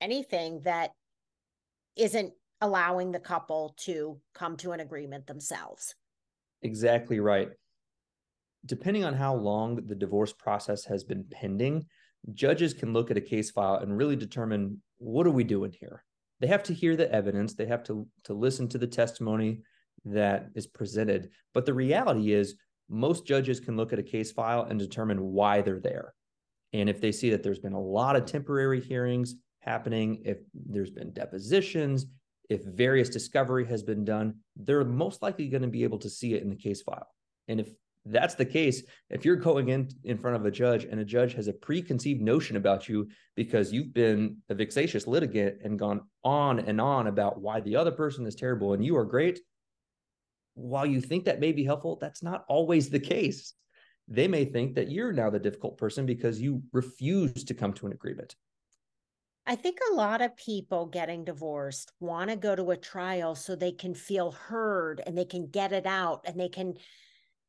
anything 0.00 0.60
that 0.64 0.90
isn't 1.96 2.32
allowing 2.60 3.12
the 3.12 3.20
couple 3.20 3.74
to 3.78 4.20
come 4.34 4.56
to 4.58 4.72
an 4.72 4.80
agreement 4.80 5.26
themselves. 5.26 5.94
Exactly 6.62 7.20
right. 7.20 7.48
Depending 8.66 9.04
on 9.04 9.14
how 9.14 9.34
long 9.34 9.76
the 9.86 9.94
divorce 9.94 10.32
process 10.32 10.84
has 10.84 11.04
been 11.04 11.24
pending 11.30 11.86
judges 12.34 12.74
can 12.74 12.92
look 12.92 13.10
at 13.10 13.16
a 13.16 13.22
case 13.22 13.50
file 13.50 13.76
and 13.76 13.96
really 13.96 14.16
determine 14.16 14.80
what 14.98 15.26
are 15.26 15.32
we 15.32 15.44
doing 15.44 15.72
here? 15.72 16.04
They 16.40 16.46
have 16.46 16.62
to 16.64 16.74
hear 16.74 16.96
the 16.96 17.10
evidence. 17.10 17.54
They 17.54 17.66
have 17.66 17.82
to 17.84 18.06
to 18.24 18.34
listen 18.34 18.68
to 18.68 18.78
the 18.78 18.86
testimony 18.86 19.62
that 20.04 20.48
is 20.54 20.66
presented. 20.66 21.30
But 21.52 21.66
the 21.66 21.74
reality 21.74 22.32
is 22.32 22.54
most 22.88 23.26
judges 23.26 23.60
can 23.60 23.76
look 23.76 23.92
at 23.92 23.98
a 23.98 24.04
case 24.04 24.32
file 24.32 24.62
and 24.62 24.78
determine 24.78 25.20
why 25.20 25.60
they're 25.60 25.80
there. 25.80 26.14
And 26.72 26.88
if 26.88 27.00
they 27.00 27.12
see 27.12 27.30
that 27.30 27.42
there's 27.42 27.58
been 27.58 27.72
a 27.72 27.80
lot 27.80 28.16
of 28.16 28.24
temporary 28.24 28.80
hearings 28.80 29.34
happening 29.60 30.22
if 30.24 30.38
there's 30.54 30.90
been 30.90 31.12
depositions 31.12 32.06
if 32.48 32.62
various 32.64 33.08
discovery 33.08 33.66
has 33.66 33.82
been 33.82 34.04
done 34.04 34.34
they're 34.56 34.84
most 34.84 35.20
likely 35.20 35.48
going 35.48 35.62
to 35.62 35.68
be 35.68 35.84
able 35.84 35.98
to 35.98 36.08
see 36.08 36.34
it 36.34 36.42
in 36.42 36.48
the 36.48 36.56
case 36.56 36.82
file. 36.82 37.08
And 37.48 37.60
if 37.60 37.68
that's 38.10 38.34
the 38.34 38.44
case, 38.44 38.82
if 39.10 39.24
you're 39.24 39.36
going 39.36 39.68
in 39.68 39.88
in 40.04 40.18
front 40.18 40.36
of 40.36 40.46
a 40.46 40.50
judge 40.50 40.84
and 40.84 41.00
a 41.00 41.04
judge 41.04 41.34
has 41.34 41.48
a 41.48 41.52
preconceived 41.52 42.20
notion 42.20 42.56
about 42.56 42.88
you 42.88 43.08
because 43.36 43.72
you've 43.72 43.92
been 43.92 44.38
a 44.48 44.54
vexatious 44.54 45.06
litigant 45.06 45.56
and 45.62 45.78
gone 45.78 46.00
on 46.24 46.60
and 46.60 46.80
on 46.80 47.06
about 47.06 47.40
why 47.40 47.60
the 47.60 47.76
other 47.76 47.92
person 47.92 48.26
is 48.26 48.34
terrible 48.34 48.72
and 48.72 48.84
you 48.84 48.96
are 48.96 49.04
great, 49.04 49.40
while 50.54 50.86
you 50.86 51.00
think 51.00 51.24
that 51.24 51.40
may 51.40 51.52
be 51.52 51.64
helpful, 51.64 51.98
that's 52.00 52.22
not 52.22 52.44
always 52.48 52.90
the 52.90 52.98
case. 53.00 53.54
They 54.08 54.26
may 54.26 54.44
think 54.44 54.74
that 54.74 54.90
you're 54.90 55.12
now 55.12 55.30
the 55.30 55.38
difficult 55.38 55.76
person 55.76 56.06
because 56.06 56.40
you 56.40 56.62
refuse 56.72 57.44
to 57.44 57.54
come 57.54 57.72
to 57.74 57.86
an 57.86 57.92
agreement. 57.92 58.34
I 59.46 59.54
think 59.54 59.78
a 59.90 59.94
lot 59.94 60.20
of 60.20 60.36
people 60.36 60.86
getting 60.86 61.24
divorced 61.24 61.92
want 62.00 62.28
to 62.28 62.36
go 62.36 62.54
to 62.54 62.70
a 62.70 62.76
trial 62.76 63.34
so 63.34 63.54
they 63.54 63.72
can 63.72 63.94
feel 63.94 64.30
heard 64.30 65.02
and 65.06 65.16
they 65.16 65.24
can 65.24 65.48
get 65.48 65.72
it 65.72 65.86
out 65.86 66.22
and 66.26 66.38
they 66.38 66.50
can 66.50 66.74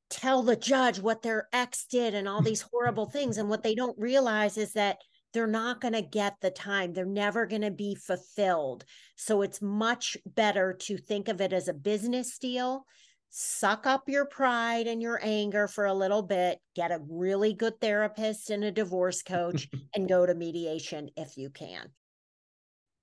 tell 0.10 0.44
the 0.44 0.56
judge 0.56 1.00
what 1.00 1.22
their 1.22 1.48
ex 1.54 1.86
did 1.86 2.14
and 2.14 2.28
all 2.28 2.42
these 2.42 2.62
horrible 2.62 3.06
things. 3.10 3.38
And 3.38 3.50
what 3.50 3.64
they 3.64 3.76
don't 3.76 3.98
realize 4.00 4.58
is 4.58 4.74
that 4.74 4.98
they're 5.34 5.48
not 5.48 5.80
going 5.80 5.94
to 5.94 6.02
get 6.02 6.36
the 6.42 6.50
time. 6.50 6.94
They're 6.94 7.06
never 7.06 7.46
going 7.46 7.62
to 7.62 7.72
be 7.72 7.96
fulfilled. 7.96 8.84
So 9.16 9.42
it's 9.44 9.62
much 9.62 10.18
better 10.26 10.74
to 10.82 10.98
think 10.98 11.28
of 11.28 11.40
it 11.40 11.54
as 11.54 11.68
a 11.68 11.74
business 11.74 12.38
deal. 12.40 12.86
Suck 13.30 13.86
up 13.86 14.10
your 14.10 14.26
pride 14.26 14.88
and 14.88 15.04
your 15.04 15.20
anger 15.22 15.68
for 15.68 15.86
a 15.86 15.94
little 15.94 16.24
bit, 16.24 16.58
get 16.76 16.92
a 16.92 17.00
really 17.08 17.54
good 17.54 17.80
therapist 17.80 18.50
and 18.50 18.64
a 18.64 18.72
divorce 18.72 19.22
coach, 19.22 19.70
and 19.96 20.10
go 20.10 20.26
to 20.26 20.34
mediation 20.34 21.12
if 21.16 21.38
you 21.38 21.52
can. 21.52 21.90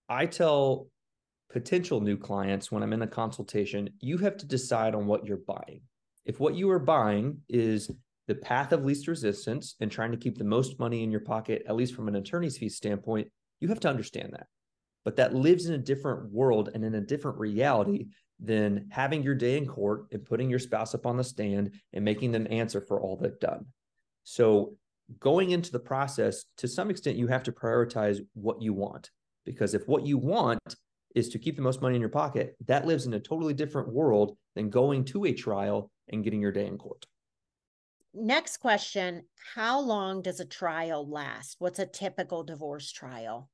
I 0.09 0.27
tell 0.27 0.89
potential 1.49 2.01
new 2.01 2.17
clients 2.17 2.73
when 2.73 2.83
I'm 2.83 2.93
in 2.93 3.03
a 3.03 3.07
consultation, 3.07 3.91
you 4.01 4.19
have 4.19 4.37
to 4.39 4.47
decide 4.47 4.97
on 4.97 5.07
what 5.07 5.25
you're 5.25 5.37
buying 5.37 5.81
if 6.27 6.41
what 6.41 6.57
you 6.57 6.69
are 6.71 6.81
buying 6.81 7.39
is 7.49 7.91
the 8.27 8.35
path 8.35 8.73
of 8.73 8.85
least 8.85 9.07
resistance 9.07 9.77
and 9.81 9.91
trying 9.91 10.11
to 10.11 10.17
keep 10.17 10.37
the 10.37 10.45
most 10.45 10.79
money 10.79 11.05
in 11.05 11.11
your 11.11 11.21
pocket, 11.21 11.63
at 11.69 11.77
least 11.77 11.95
from 11.95 12.09
an 12.09 12.17
attorney's 12.17 12.59
fee 12.59 12.69
standpoint, 12.69 13.29
you 13.61 13.69
have 13.69 13.81
to 13.81 13.89
understand 13.89 14.33
that. 14.33 14.49
But 15.05 15.17
that 15.17 15.35
lives 15.35 15.67
in 15.67 15.75
a 15.75 15.79
different 15.79 16.33
world 16.33 16.71
and 16.75 16.85
in 16.85 16.97
a 16.97 17.01
different 17.01 17.39
reality 17.39 18.09
than 18.41 18.89
having 18.91 19.23
your 19.23 19.37
day 19.37 19.57
in 19.57 19.67
court 19.67 20.07
and 20.11 20.25
putting 20.25 20.51
your 20.51 20.59
spouse 20.59 20.95
up 20.95 21.07
on 21.07 21.17
the 21.17 21.25
stand 21.25 21.71
and 21.93 22.05
making 22.05 22.33
them 22.33 22.49
answer 22.51 22.81
for 22.81 23.01
all 23.01 23.17
they've 23.17 23.39
done. 23.39 23.67
So, 24.25 24.75
going 25.21 25.51
into 25.51 25.71
the 25.71 25.79
process, 25.79 26.45
to 26.57 26.67
some 26.67 26.91
extent, 26.91 27.17
you 27.17 27.29
have 27.29 27.45
to 27.45 27.53
prioritize 27.53 28.19
what 28.35 28.61
you 28.61 28.75
want. 28.75 29.11
Because 29.45 29.73
if 29.73 29.87
what 29.87 30.05
you 30.05 30.19
want 30.19 30.59
is 31.15 31.29
to 31.29 31.39
keep 31.39 31.55
the 31.55 31.63
most 31.63 31.81
money 31.81 31.95
in 31.95 32.01
your 32.01 32.11
pocket, 32.11 32.57
that 32.67 32.87
lives 32.87 33.07
in 33.07 33.15
a 33.15 33.21
totally 33.21 33.55
different 33.55 33.89
world 33.89 34.37
than 34.57 34.69
going 34.69 35.05
to 35.05 35.25
a 35.27 35.33
trial 35.33 35.93
and 36.09 36.25
getting 36.25 36.41
your 36.41 36.53
day 36.53 36.67
in 36.67 36.79
court. 36.79 37.07
Next 38.15 38.59
question 38.59 39.25
How 39.55 39.81
long 39.81 40.23
does 40.23 40.41
a 40.41 40.47
trial 40.47 41.09
last? 41.09 41.57
What's 41.59 41.79
a 41.79 41.87
typical 41.87 42.45
divorce 42.45 42.91
trial? 42.91 43.51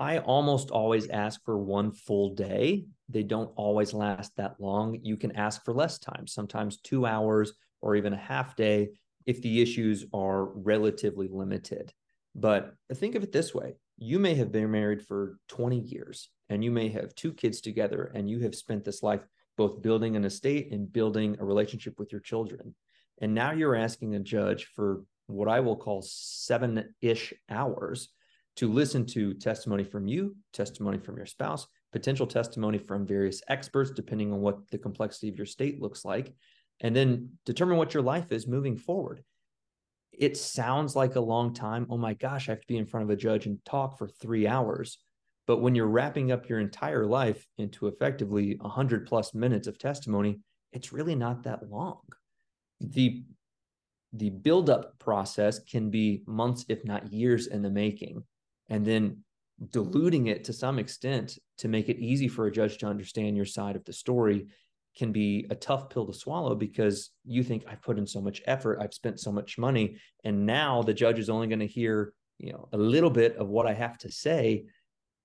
I 0.00 0.18
almost 0.18 0.70
always 0.70 1.08
ask 1.08 1.44
for 1.44 1.56
one 1.56 1.92
full 1.92 2.34
day. 2.34 2.86
They 3.08 3.22
don't 3.22 3.52
always 3.54 3.94
last 3.94 4.36
that 4.36 4.56
long. 4.58 4.98
You 5.02 5.16
can 5.16 5.32
ask 5.36 5.64
for 5.64 5.72
less 5.72 5.98
time, 6.00 6.26
sometimes 6.26 6.78
two 6.78 7.06
hours 7.06 7.52
or 7.80 7.94
even 7.94 8.12
a 8.12 8.18
half 8.18 8.56
day 8.56 8.88
if 9.26 9.40
the 9.42 9.62
issues 9.62 10.04
are 10.12 10.46
relatively 10.46 11.28
limited. 11.30 11.92
But 12.34 12.74
think 12.92 13.14
of 13.14 13.22
it 13.22 13.32
this 13.32 13.54
way 13.54 13.74
you 13.96 14.18
may 14.18 14.34
have 14.34 14.50
been 14.50 14.70
married 14.70 15.06
for 15.06 15.38
20 15.48 15.78
years 15.78 16.28
and 16.48 16.64
you 16.64 16.72
may 16.72 16.88
have 16.88 17.14
two 17.14 17.32
kids 17.32 17.60
together 17.60 18.10
and 18.14 18.28
you 18.28 18.40
have 18.40 18.54
spent 18.54 18.84
this 18.84 19.04
life 19.04 19.24
both 19.56 19.82
building 19.82 20.16
an 20.16 20.24
estate 20.24 20.72
and 20.72 20.92
building 20.92 21.36
a 21.38 21.44
relationship 21.44 21.98
with 21.98 22.12
your 22.12 22.20
children. 22.20 22.74
And 23.20 23.34
now 23.34 23.52
you're 23.52 23.76
asking 23.76 24.14
a 24.14 24.20
judge 24.20 24.66
for 24.74 25.04
what 25.26 25.48
I 25.48 25.60
will 25.60 25.76
call 25.76 26.02
seven 26.02 26.94
ish 27.00 27.32
hours 27.48 28.08
to 28.56 28.70
listen 28.70 29.06
to 29.06 29.34
testimony 29.34 29.84
from 29.84 30.06
you, 30.06 30.36
testimony 30.52 30.98
from 30.98 31.16
your 31.16 31.26
spouse, 31.26 31.66
potential 31.92 32.26
testimony 32.26 32.78
from 32.78 33.06
various 33.06 33.42
experts, 33.48 33.90
depending 33.90 34.32
on 34.32 34.40
what 34.40 34.68
the 34.70 34.78
complexity 34.78 35.28
of 35.28 35.36
your 35.36 35.46
state 35.46 35.80
looks 35.80 36.04
like, 36.04 36.34
and 36.80 36.94
then 36.94 37.30
determine 37.46 37.76
what 37.76 37.94
your 37.94 38.02
life 38.02 38.32
is 38.32 38.46
moving 38.46 38.76
forward. 38.76 39.22
It 40.12 40.36
sounds 40.36 40.94
like 40.94 41.16
a 41.16 41.20
long 41.20 41.54
time. 41.54 41.86
Oh 41.90 41.96
my 41.96 42.14
gosh, 42.14 42.48
I 42.48 42.52
have 42.52 42.60
to 42.60 42.66
be 42.66 42.76
in 42.76 42.86
front 42.86 43.04
of 43.04 43.10
a 43.10 43.16
judge 43.16 43.46
and 43.46 43.64
talk 43.64 43.98
for 43.98 44.08
three 44.08 44.46
hours. 44.46 44.98
But 45.46 45.58
when 45.58 45.74
you're 45.74 45.86
wrapping 45.86 46.32
up 46.32 46.48
your 46.48 46.60
entire 46.60 47.06
life 47.06 47.46
into 47.58 47.86
effectively 47.86 48.56
100 48.60 49.06
plus 49.06 49.34
minutes 49.34 49.66
of 49.66 49.78
testimony, 49.78 50.40
it's 50.72 50.92
really 50.92 51.14
not 51.14 51.42
that 51.44 51.68
long. 51.70 52.00
The 52.80 53.24
the 54.12 54.30
buildup 54.30 54.96
process 55.00 55.58
can 55.58 55.90
be 55.90 56.22
months, 56.26 56.64
if 56.68 56.84
not 56.84 57.12
years, 57.12 57.48
in 57.48 57.62
the 57.62 57.70
making. 57.70 58.22
And 58.68 58.86
then 58.86 59.24
diluting 59.70 60.28
it 60.28 60.44
to 60.44 60.52
some 60.52 60.78
extent 60.78 61.36
to 61.58 61.68
make 61.68 61.88
it 61.88 61.98
easy 61.98 62.28
for 62.28 62.46
a 62.46 62.52
judge 62.52 62.78
to 62.78 62.86
understand 62.86 63.36
your 63.36 63.44
side 63.44 63.74
of 63.74 63.84
the 63.84 63.92
story 63.92 64.46
can 64.96 65.10
be 65.10 65.46
a 65.50 65.54
tough 65.54 65.90
pill 65.90 66.06
to 66.06 66.12
swallow 66.12 66.54
because 66.54 67.10
you 67.24 67.42
think 67.42 67.64
I've 67.66 67.82
put 67.82 67.98
in 67.98 68.06
so 68.06 68.20
much 68.20 68.40
effort, 68.46 68.78
I've 68.80 68.94
spent 68.94 69.18
so 69.18 69.32
much 69.32 69.58
money, 69.58 69.96
and 70.22 70.46
now 70.46 70.82
the 70.82 70.94
judge 70.94 71.18
is 71.18 71.28
only 71.28 71.48
going 71.48 71.60
to 71.60 71.66
hear, 71.66 72.12
you 72.38 72.52
know, 72.52 72.68
a 72.72 72.78
little 72.78 73.10
bit 73.10 73.36
of 73.36 73.48
what 73.48 73.66
I 73.66 73.74
have 73.74 73.98
to 73.98 74.12
say 74.12 74.66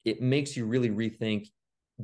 it 0.06 0.22
makes 0.22 0.56
you 0.56 0.66
really 0.66 0.90
rethink 0.90 1.48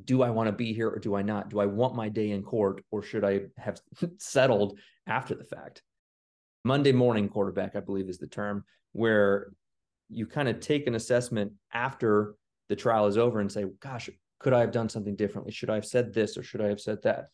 do 0.03 0.21
I 0.21 0.29
want 0.29 0.47
to 0.47 0.51
be 0.51 0.73
here 0.73 0.89
or 0.89 0.99
do 0.99 1.15
I 1.15 1.21
not? 1.21 1.49
Do 1.49 1.59
I 1.59 1.65
want 1.65 1.95
my 1.95 2.09
day 2.09 2.31
in 2.31 2.43
court 2.43 2.83
or 2.91 3.01
should 3.01 3.23
I 3.23 3.43
have 3.57 3.79
settled 4.17 4.77
after 5.07 5.35
the 5.35 5.45
fact? 5.45 5.81
Monday 6.65 6.91
morning 6.91 7.29
quarterback, 7.29 7.75
I 7.75 7.79
believe, 7.79 8.09
is 8.09 8.17
the 8.17 8.27
term 8.27 8.65
where 8.91 9.51
you 10.09 10.25
kind 10.25 10.49
of 10.49 10.59
take 10.59 10.87
an 10.87 10.95
assessment 10.95 11.53
after 11.73 12.35
the 12.69 12.75
trial 12.75 13.07
is 13.07 13.17
over 13.17 13.39
and 13.39 13.51
say, 13.51 13.65
gosh, 13.79 14.09
could 14.39 14.53
I 14.53 14.59
have 14.59 14.71
done 14.71 14.89
something 14.89 15.15
differently? 15.15 15.51
Should 15.51 15.69
I 15.69 15.75
have 15.75 15.85
said 15.85 16.13
this 16.13 16.37
or 16.37 16.43
should 16.43 16.61
I 16.61 16.67
have 16.67 16.81
said 16.81 17.01
that? 17.03 17.29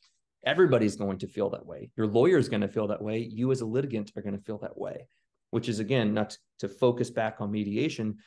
Everybody's 0.46 0.96
going 0.96 1.18
to 1.20 1.28
feel 1.28 1.50
that 1.52 1.66
way. 1.66 1.90
Your 1.96 2.08
lawyer 2.08 2.38
is 2.38 2.50
going 2.50 2.62
to 2.62 2.68
feel 2.68 2.88
that 2.88 3.02
way. 3.02 3.20
You, 3.20 3.52
as 3.52 3.62
a 3.62 3.66
litigant, 3.66 4.12
are 4.16 4.22
going 4.22 4.38
to 4.38 4.44
feel 4.44 4.58
that 4.60 4.78
way, 4.78 5.08
which 5.52 5.70
is, 5.70 5.80
again, 5.80 6.14
not 6.14 6.38
to 6.60 6.68
focus 6.68 7.10
back 7.10 7.38
on 7.40 7.52
mediation, 7.52 8.18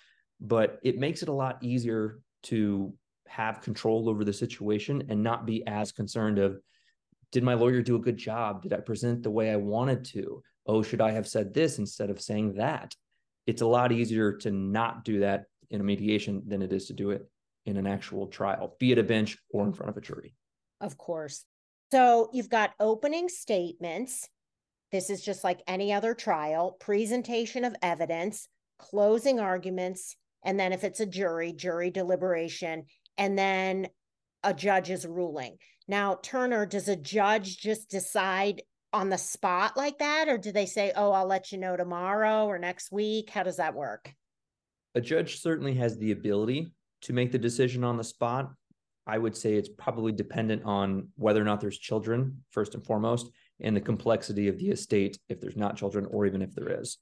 but 0.40 0.78
it 0.82 0.98
makes 0.98 1.22
it 1.22 1.28
a 1.28 1.32
lot 1.32 1.58
easier 1.62 2.20
to 2.44 2.92
have 3.26 3.60
control 3.60 4.08
over 4.08 4.24
the 4.24 4.32
situation 4.32 5.02
and 5.08 5.22
not 5.22 5.46
be 5.46 5.66
as 5.66 5.92
concerned 5.92 6.38
of 6.38 6.60
did 7.32 7.42
my 7.42 7.54
lawyer 7.54 7.82
do 7.82 7.96
a 7.96 8.00
good 8.00 8.16
job 8.16 8.62
did 8.62 8.72
i 8.72 8.78
present 8.78 9.22
the 9.22 9.30
way 9.30 9.50
i 9.50 9.56
wanted 9.56 10.04
to 10.04 10.42
oh 10.66 10.82
should 10.82 11.00
i 11.00 11.10
have 11.10 11.26
said 11.26 11.52
this 11.52 11.78
instead 11.78 12.10
of 12.10 12.20
saying 12.20 12.54
that 12.54 12.94
it's 13.46 13.62
a 13.62 13.66
lot 13.66 13.92
easier 13.92 14.32
to 14.32 14.50
not 14.50 15.04
do 15.04 15.20
that 15.20 15.44
in 15.70 15.80
a 15.80 15.84
mediation 15.84 16.42
than 16.46 16.62
it 16.62 16.72
is 16.72 16.86
to 16.86 16.92
do 16.92 17.10
it 17.10 17.28
in 17.66 17.76
an 17.76 17.86
actual 17.86 18.26
trial, 18.26 18.76
be 18.78 18.92
it 18.92 18.98
a 18.98 19.02
bench 19.02 19.38
or 19.50 19.64
in 19.64 19.72
front 19.72 19.90
of 19.90 19.96
a 19.96 20.00
jury. 20.00 20.34
Of 20.80 20.98
course. 20.98 21.44
So 21.90 22.28
you've 22.32 22.50
got 22.50 22.74
opening 22.80 23.28
statements. 23.28 24.28
This 24.92 25.10
is 25.10 25.22
just 25.22 25.44
like 25.44 25.62
any 25.66 25.92
other 25.92 26.14
trial, 26.14 26.76
presentation 26.80 27.64
of 27.64 27.74
evidence, 27.82 28.48
closing 28.78 29.40
arguments, 29.40 30.16
and 30.44 30.58
then 30.60 30.72
if 30.72 30.84
it's 30.84 31.00
a 31.00 31.06
jury, 31.06 31.52
jury 31.52 31.90
deliberation, 31.90 32.84
and 33.18 33.38
then 33.38 33.88
a 34.42 34.52
judge's 34.52 35.06
ruling. 35.06 35.56
Now, 35.88 36.18
Turner, 36.22 36.66
does 36.66 36.88
a 36.88 36.96
judge 36.96 37.58
just 37.58 37.90
decide 37.90 38.62
on 38.92 39.08
the 39.08 39.18
spot 39.18 39.76
like 39.76 39.98
that? 39.98 40.28
Or 40.28 40.38
do 40.38 40.52
they 40.52 40.66
say, 40.66 40.92
oh, 40.94 41.12
I'll 41.12 41.26
let 41.26 41.50
you 41.50 41.58
know 41.58 41.76
tomorrow 41.76 42.46
or 42.46 42.58
next 42.58 42.92
week? 42.92 43.30
How 43.30 43.42
does 43.42 43.56
that 43.56 43.74
work? 43.74 44.12
A 44.94 45.00
judge 45.00 45.40
certainly 45.40 45.74
has 45.74 45.98
the 45.98 46.12
ability 46.12 46.72
to 47.02 47.12
make 47.12 47.32
the 47.32 47.38
decision 47.38 47.82
on 47.84 47.96
the 47.96 48.04
spot. 48.04 48.52
I 49.06 49.18
would 49.18 49.36
say 49.36 49.54
it's 49.54 49.68
probably 49.68 50.12
dependent 50.12 50.62
on 50.64 51.08
whether 51.16 51.40
or 51.40 51.44
not 51.44 51.60
there's 51.60 51.78
children, 51.78 52.42
first 52.50 52.74
and 52.74 52.84
foremost, 52.84 53.30
and 53.60 53.76
the 53.76 53.80
complexity 53.80 54.48
of 54.48 54.58
the 54.58 54.70
estate, 54.70 55.18
if 55.28 55.40
there's 55.40 55.56
not 55.56 55.76
children, 55.76 56.06
or 56.10 56.24
even 56.24 56.40
if 56.40 56.54
there 56.54 56.80
is. 56.80 56.98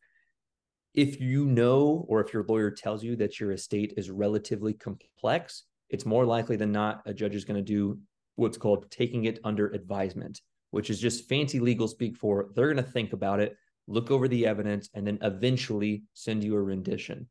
If 0.95 1.21
you 1.21 1.47
know, 1.47 2.05
or 2.09 2.21
if 2.21 2.33
your 2.33 2.45
lawyer 2.45 2.71
tells 2.71 3.03
you 3.03 3.17
that 3.17 3.41
your 3.41 3.53
estate 3.53 3.95
is 3.97 4.11
relatively 4.11 4.75
complex, 4.75 5.65
it's 5.89 6.07
more 6.07 6.25
likely 6.25 6.57
than 6.57 6.73
not 6.73 7.03
a 7.07 7.15
judge 7.15 7.35
is 7.35 7.45
going 7.45 7.57
to 7.57 7.63
do 7.63 7.99
what's 8.37 8.59
called 8.59 8.91
taking 8.91 9.25
it 9.25 9.39
under 9.45 9.69
advisement, 9.69 10.41
which 10.71 10.91
is 10.91 11.01
just 11.01 11.29
fancy 11.29 11.61
legal 11.61 11.89
speak 11.89 12.17
for 12.17 12.49
they're 12.55 12.73
going 12.73 12.85
to 12.85 12.91
think 12.91 13.13
about 13.13 13.41
it, 13.41 13.57
look 13.87 14.11
over 14.11 14.29
the 14.29 14.47
evidence, 14.47 14.89
and 14.95 15.07
then 15.07 15.19
eventually 15.23 16.03
send 16.15 16.45
you 16.45 16.55
a 16.55 16.63
rendition 16.63 17.29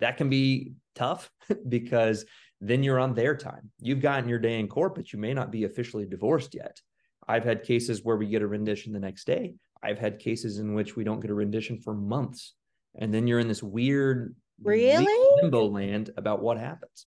that 0.00 0.16
can 0.16 0.28
be 0.28 0.72
tough 0.94 1.30
because 1.68 2.24
then 2.60 2.82
you're 2.82 2.98
on 2.98 3.14
their 3.14 3.36
time. 3.36 3.70
You've 3.80 4.00
gotten 4.00 4.28
your 4.28 4.38
day 4.38 4.58
in 4.58 4.68
court, 4.68 4.94
but 4.94 5.12
you 5.12 5.18
may 5.18 5.34
not 5.34 5.52
be 5.52 5.64
officially 5.64 6.06
divorced 6.06 6.54
yet. 6.54 6.80
I've 7.26 7.44
had 7.44 7.62
cases 7.62 8.04
where 8.04 8.16
we 8.16 8.26
get 8.26 8.42
a 8.42 8.46
rendition 8.46 8.92
the 8.92 8.98
next 8.98 9.26
day. 9.26 9.54
I've 9.82 9.98
had 9.98 10.18
cases 10.18 10.58
in 10.58 10.74
which 10.74 10.96
we 10.96 11.04
don't 11.04 11.20
get 11.20 11.30
a 11.30 11.34
rendition 11.34 11.78
for 11.78 11.94
months. 11.94 12.54
And 12.98 13.12
then 13.12 13.26
you're 13.26 13.38
in 13.38 13.48
this 13.48 13.62
weird 13.62 14.34
really 14.62 15.06
limbo 15.40 15.66
land 15.66 16.10
about 16.16 16.42
what 16.42 16.58
happens. 16.58 17.06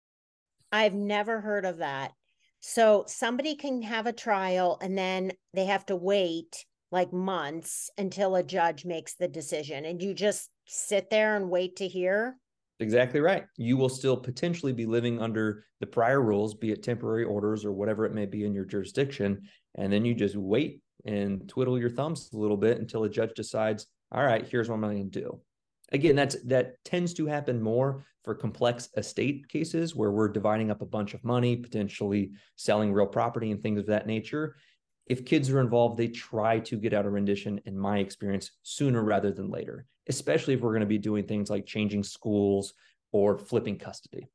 I've 0.70 0.94
never 0.94 1.40
heard 1.40 1.64
of 1.64 1.78
that. 1.78 2.12
So 2.60 3.04
somebody 3.06 3.54
can 3.54 3.82
have 3.82 4.06
a 4.06 4.12
trial 4.12 4.78
and 4.82 4.96
then 4.96 5.32
they 5.54 5.66
have 5.66 5.86
to 5.86 5.96
wait 5.96 6.64
like 6.90 7.12
months 7.12 7.90
until 7.96 8.36
a 8.36 8.42
judge 8.42 8.84
makes 8.84 9.14
the 9.14 9.28
decision 9.28 9.84
and 9.84 10.02
you 10.02 10.14
just 10.14 10.50
sit 10.66 11.10
there 11.10 11.36
and 11.36 11.50
wait 11.50 11.76
to 11.76 11.88
hear 11.88 12.36
Exactly 12.80 13.20
right. 13.20 13.44
You 13.56 13.76
will 13.76 13.88
still 13.88 14.16
potentially 14.16 14.72
be 14.72 14.86
living 14.86 15.20
under 15.20 15.64
the 15.80 15.86
prior 15.86 16.22
rules, 16.22 16.54
be 16.54 16.70
it 16.70 16.82
temporary 16.82 17.24
orders 17.24 17.64
or 17.64 17.72
whatever 17.72 18.06
it 18.06 18.14
may 18.14 18.26
be 18.26 18.44
in 18.44 18.54
your 18.54 18.64
jurisdiction. 18.64 19.42
And 19.74 19.92
then 19.92 20.04
you 20.04 20.14
just 20.14 20.36
wait 20.36 20.80
and 21.04 21.48
twiddle 21.48 21.78
your 21.78 21.90
thumbs 21.90 22.30
a 22.32 22.38
little 22.38 22.56
bit 22.56 22.78
until 22.78 23.04
a 23.04 23.08
judge 23.08 23.32
decides, 23.34 23.86
all 24.12 24.24
right, 24.24 24.46
here's 24.46 24.68
what 24.68 24.76
I'm 24.76 24.82
going 24.82 25.10
to 25.10 25.20
do. 25.20 25.40
Again, 25.92 26.16
that's 26.16 26.36
that 26.44 26.82
tends 26.84 27.14
to 27.14 27.26
happen 27.26 27.62
more 27.62 28.04
for 28.24 28.34
complex 28.34 28.90
estate 28.96 29.48
cases 29.48 29.94
where 29.94 30.10
we're 30.10 30.28
dividing 30.28 30.70
up 30.70 30.82
a 30.82 30.86
bunch 30.86 31.14
of 31.14 31.24
money, 31.24 31.56
potentially 31.56 32.32
selling 32.56 32.92
real 32.92 33.06
property 33.06 33.50
and 33.50 33.62
things 33.62 33.80
of 33.80 33.86
that 33.86 34.06
nature. 34.06 34.56
If 35.06 35.24
kids 35.24 35.48
are 35.50 35.60
involved, 35.60 35.96
they 35.96 36.08
try 36.08 36.58
to 36.60 36.76
get 36.76 36.92
out 36.92 37.06
a 37.06 37.10
rendition, 37.10 37.60
in 37.64 37.78
my 37.78 37.98
experience, 37.98 38.50
sooner 38.62 39.02
rather 39.02 39.32
than 39.32 39.50
later 39.50 39.86
especially 40.08 40.54
if 40.54 40.60
we're 40.60 40.70
going 40.70 40.80
to 40.80 40.86
be 40.86 40.98
doing 40.98 41.24
things 41.24 41.50
like 41.50 41.66
changing 41.66 42.02
schools 42.02 42.74
or 43.12 43.38
flipping 43.38 43.78
custody. 43.78 44.26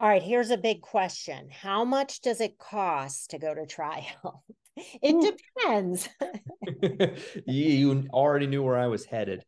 All 0.00 0.08
right, 0.08 0.22
here's 0.22 0.50
a 0.50 0.56
big 0.56 0.80
question. 0.80 1.48
How 1.50 1.84
much 1.84 2.20
does 2.20 2.40
it 2.40 2.58
cost 2.58 3.30
to 3.30 3.38
go 3.38 3.54
to 3.54 3.66
trial? 3.66 4.44
it 4.76 5.36
depends. 5.56 6.08
you 7.46 8.06
already 8.12 8.46
knew 8.46 8.62
where 8.62 8.78
I 8.78 8.86
was 8.86 9.04
headed. 9.04 9.44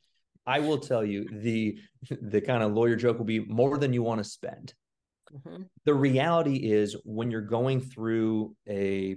I 0.47 0.61
will 0.61 0.79
tell 0.79 1.05
you 1.05 1.27
the 1.31 1.79
the 2.11 2.41
kind 2.41 2.63
of 2.63 2.73
lawyer 2.73 2.97
joke 2.97 3.19
will 3.19 3.25
be 3.25 3.41
more 3.41 3.79
than 3.79 3.93
you 3.93 4.03
want 4.03 4.19
to 4.19 4.25
spend. 4.25 4.75
Mm-hmm. 5.33 5.63
The 5.85 5.95
reality 5.95 6.57
is 6.57 6.97
when 7.05 7.31
you're 7.31 7.41
going 7.41 7.81
through 7.81 8.57
a 8.69 9.17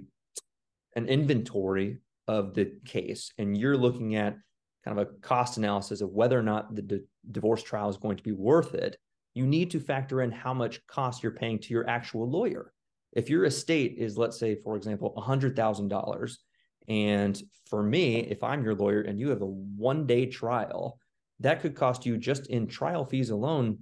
an 0.96 1.06
inventory 1.06 1.98
of 2.28 2.54
the 2.54 2.72
case 2.84 3.32
and 3.38 3.56
you're 3.56 3.76
looking 3.76 4.14
at 4.14 4.36
kind 4.84 4.98
of 4.98 5.08
a 5.08 5.10
cost 5.20 5.56
analysis 5.56 6.00
of 6.00 6.10
whether 6.10 6.38
or 6.38 6.42
not 6.42 6.74
the 6.74 6.82
d- 6.82 7.00
divorce 7.30 7.62
trial 7.62 7.88
is 7.88 7.96
going 7.96 8.16
to 8.16 8.22
be 8.22 8.32
worth 8.32 8.74
it, 8.74 8.96
you 9.34 9.46
need 9.46 9.70
to 9.70 9.80
factor 9.80 10.22
in 10.22 10.30
how 10.30 10.54
much 10.54 10.86
cost 10.86 11.22
you're 11.22 11.32
paying 11.32 11.58
to 11.58 11.74
your 11.74 11.88
actual 11.88 12.30
lawyer. 12.30 12.72
If 13.12 13.30
your 13.30 13.44
estate 13.44 13.96
is, 13.98 14.18
let's 14.18 14.38
say, 14.38 14.56
for 14.56 14.76
example, 14.76 15.14
$100,000, 15.16 16.36
and 16.86 17.42
for 17.66 17.82
me, 17.82 18.20
if 18.20 18.42
I'm 18.42 18.62
your 18.62 18.74
lawyer 18.74 19.02
and 19.02 19.18
you 19.18 19.30
have 19.30 19.42
a 19.42 19.46
one 19.46 20.06
day 20.06 20.26
trial, 20.26 20.98
that 21.44 21.60
could 21.60 21.74
cost 21.74 22.06
you 22.06 22.16
just 22.16 22.46
in 22.46 22.66
trial 22.66 23.04
fees 23.04 23.28
alone 23.28 23.78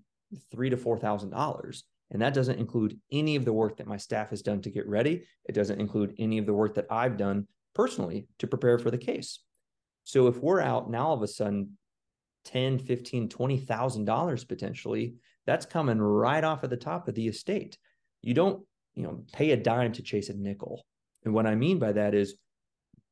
three 0.50 0.68
to 0.68 0.76
four 0.76 0.98
thousand 0.98 1.30
dollars. 1.30 1.84
And 2.10 2.20
that 2.20 2.34
doesn't 2.34 2.58
include 2.58 2.98
any 3.10 3.36
of 3.36 3.44
the 3.44 3.52
work 3.52 3.78
that 3.78 3.86
my 3.86 3.96
staff 3.96 4.30
has 4.30 4.42
done 4.42 4.60
to 4.62 4.70
get 4.70 4.86
ready. 4.86 5.24
It 5.46 5.52
doesn't 5.52 5.80
include 5.80 6.14
any 6.18 6.38
of 6.38 6.44
the 6.44 6.52
work 6.52 6.74
that 6.74 6.88
I've 6.90 7.16
done 7.16 7.46
personally 7.74 8.26
to 8.40 8.46
prepare 8.46 8.78
for 8.78 8.90
the 8.90 8.98
case. 8.98 9.38
So 10.04 10.26
if 10.26 10.36
we're 10.38 10.60
out 10.60 10.90
now 10.90 11.06
all 11.06 11.14
of 11.14 11.22
a 11.22 11.28
sudden 11.28 11.78
10, 12.46 12.80
15, 12.80 13.28
20,000 13.28 14.04
dollars 14.04 14.44
potentially, 14.44 15.14
that's 15.46 15.64
coming 15.64 15.98
right 16.00 16.42
off 16.42 16.64
of 16.64 16.70
the 16.70 16.76
top 16.76 17.06
of 17.06 17.14
the 17.14 17.28
estate. 17.28 17.78
You 18.22 18.34
don't, 18.34 18.64
you 18.94 19.04
know, 19.04 19.24
pay 19.32 19.52
a 19.52 19.56
dime 19.56 19.92
to 19.92 20.02
chase 20.02 20.28
a 20.28 20.34
nickel. 20.34 20.84
And 21.24 21.32
what 21.32 21.46
I 21.46 21.54
mean 21.54 21.78
by 21.78 21.92
that 21.92 22.12
is 22.12 22.34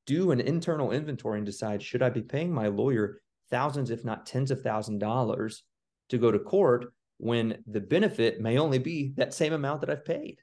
do 0.06 0.32
an 0.32 0.40
internal 0.40 0.90
inventory 0.90 1.38
and 1.38 1.46
decide 1.46 1.82
should 1.82 2.02
I 2.02 2.10
be 2.10 2.22
paying 2.22 2.52
my 2.52 2.66
lawyer 2.66 3.20
thousands 3.50 3.90
if 3.90 4.04
not 4.04 4.26
tens 4.26 4.50
of 4.50 4.62
thousand 4.62 4.98
dollars 4.98 5.64
to 6.08 6.18
go 6.18 6.30
to 6.30 6.38
court 6.38 6.92
when 7.18 7.62
the 7.66 7.80
benefit 7.80 8.40
may 8.40 8.58
only 8.58 8.78
be 8.78 9.12
that 9.16 9.34
same 9.34 9.52
amount 9.52 9.80
that 9.80 9.90
I've 9.90 10.04
paid. 10.04 10.38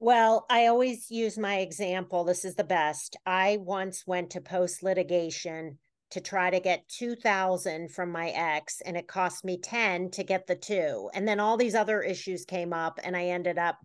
Well, 0.00 0.46
I 0.50 0.66
always 0.66 1.10
use 1.10 1.38
my 1.38 1.58
example. 1.58 2.24
This 2.24 2.44
is 2.44 2.54
the 2.54 2.64
best. 2.64 3.16
I 3.24 3.58
once 3.60 4.04
went 4.06 4.30
to 4.30 4.40
post 4.40 4.82
litigation 4.82 5.78
to 6.10 6.20
try 6.20 6.50
to 6.50 6.60
get 6.60 6.88
2000 6.88 7.90
from 7.90 8.12
my 8.12 8.28
ex 8.28 8.80
and 8.82 8.96
it 8.96 9.08
cost 9.08 9.44
me 9.44 9.58
10 9.58 10.10
to 10.10 10.22
get 10.22 10.46
the 10.46 10.54
2. 10.54 11.10
And 11.14 11.26
then 11.26 11.40
all 11.40 11.56
these 11.56 11.74
other 11.74 12.02
issues 12.02 12.44
came 12.44 12.72
up 12.72 13.00
and 13.02 13.16
I 13.16 13.26
ended 13.26 13.58
up 13.58 13.78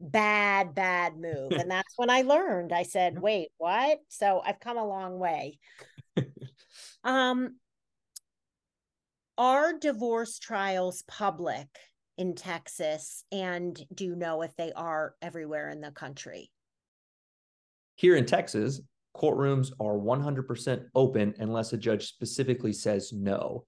bad 0.00 0.74
bad 0.74 1.16
move. 1.16 1.52
and 1.58 1.70
that's 1.70 1.94
when 1.96 2.10
I 2.10 2.22
learned. 2.22 2.72
I 2.72 2.84
said, 2.84 3.20
"Wait, 3.20 3.48
what?" 3.58 3.98
So 4.08 4.40
I've 4.44 4.60
come 4.60 4.78
a 4.78 4.86
long 4.86 5.18
way. 5.18 5.58
Um 7.08 7.56
are 9.36 9.72
divorce 9.76 10.38
trials 10.38 11.02
public? 11.08 11.68
in 12.18 12.34
Texas? 12.34 13.24
And 13.32 13.80
do 13.94 14.04
you 14.04 14.16
know 14.16 14.42
if 14.42 14.54
they 14.56 14.72
are 14.72 15.14
everywhere 15.22 15.70
in 15.70 15.80
the 15.80 15.92
country? 15.92 16.50
Here 17.94 18.16
in 18.16 18.26
Texas, 18.26 18.82
courtrooms 19.16 19.70
are 19.80 19.96
100% 19.96 20.84
open 20.94 21.34
unless 21.38 21.72
a 21.72 21.78
judge 21.78 22.08
specifically 22.08 22.72
says 22.72 23.12
no. 23.12 23.64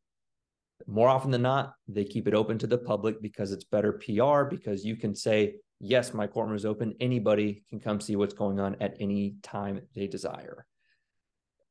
More 0.86 1.08
often 1.08 1.30
than 1.30 1.42
not, 1.42 1.74
they 1.88 2.04
keep 2.04 2.26
it 2.26 2.34
open 2.34 2.58
to 2.58 2.66
the 2.66 2.78
public 2.78 3.22
because 3.22 3.52
it's 3.52 3.64
better 3.64 3.92
PR, 3.92 4.44
because 4.44 4.84
you 4.84 4.96
can 4.96 5.14
say, 5.14 5.56
yes, 5.78 6.12
my 6.14 6.26
courtroom 6.26 6.56
is 6.56 6.64
open. 6.64 6.94
Anybody 7.00 7.62
can 7.68 7.80
come 7.80 8.00
see 8.00 8.16
what's 8.16 8.34
going 8.34 8.58
on 8.58 8.76
at 8.80 8.96
any 8.98 9.36
time 9.42 9.80
they 9.94 10.06
desire. 10.06 10.66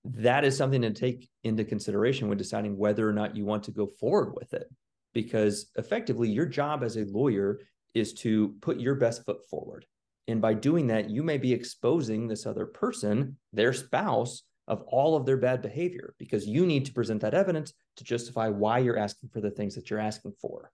That 0.05 0.45
is 0.45 0.55
something 0.55 0.81
to 0.81 0.91
take 0.91 1.29
into 1.43 1.65
consideration 1.65 2.27
when 2.27 2.37
deciding 2.37 2.77
whether 2.77 3.07
or 3.07 3.13
not 3.13 3.35
you 3.35 3.45
want 3.45 3.63
to 3.63 3.71
go 3.71 3.87
forward 3.99 4.33
with 4.35 4.53
it 4.53 4.67
because 5.13 5.71
effectively 5.75 6.29
your 6.29 6.45
job 6.45 6.83
as 6.83 6.95
a 6.95 7.05
lawyer 7.05 7.59
is 7.93 8.13
to 8.13 8.55
put 8.61 8.79
your 8.79 8.95
best 8.95 9.25
foot 9.25 9.39
forward. 9.49 9.85
And 10.27 10.41
by 10.41 10.53
doing 10.53 10.87
that, 10.87 11.09
you 11.09 11.23
may 11.23 11.37
be 11.37 11.51
exposing 11.51 12.27
this 12.27 12.45
other 12.45 12.65
person, 12.65 13.37
their 13.51 13.73
spouse, 13.73 14.43
of 14.69 14.83
all 14.83 15.15
of 15.15 15.25
their 15.25 15.35
bad 15.35 15.61
behavior 15.61 16.13
because 16.19 16.47
you 16.47 16.65
need 16.65 16.85
to 16.85 16.93
present 16.93 17.21
that 17.21 17.33
evidence 17.33 17.73
to 17.97 18.03
justify 18.03 18.47
why 18.47 18.77
you're 18.77 18.99
asking 18.99 19.27
for 19.29 19.41
the 19.41 19.49
things 19.49 19.73
that 19.75 19.89
you're 19.89 19.99
asking 19.99 20.31
for. 20.39 20.71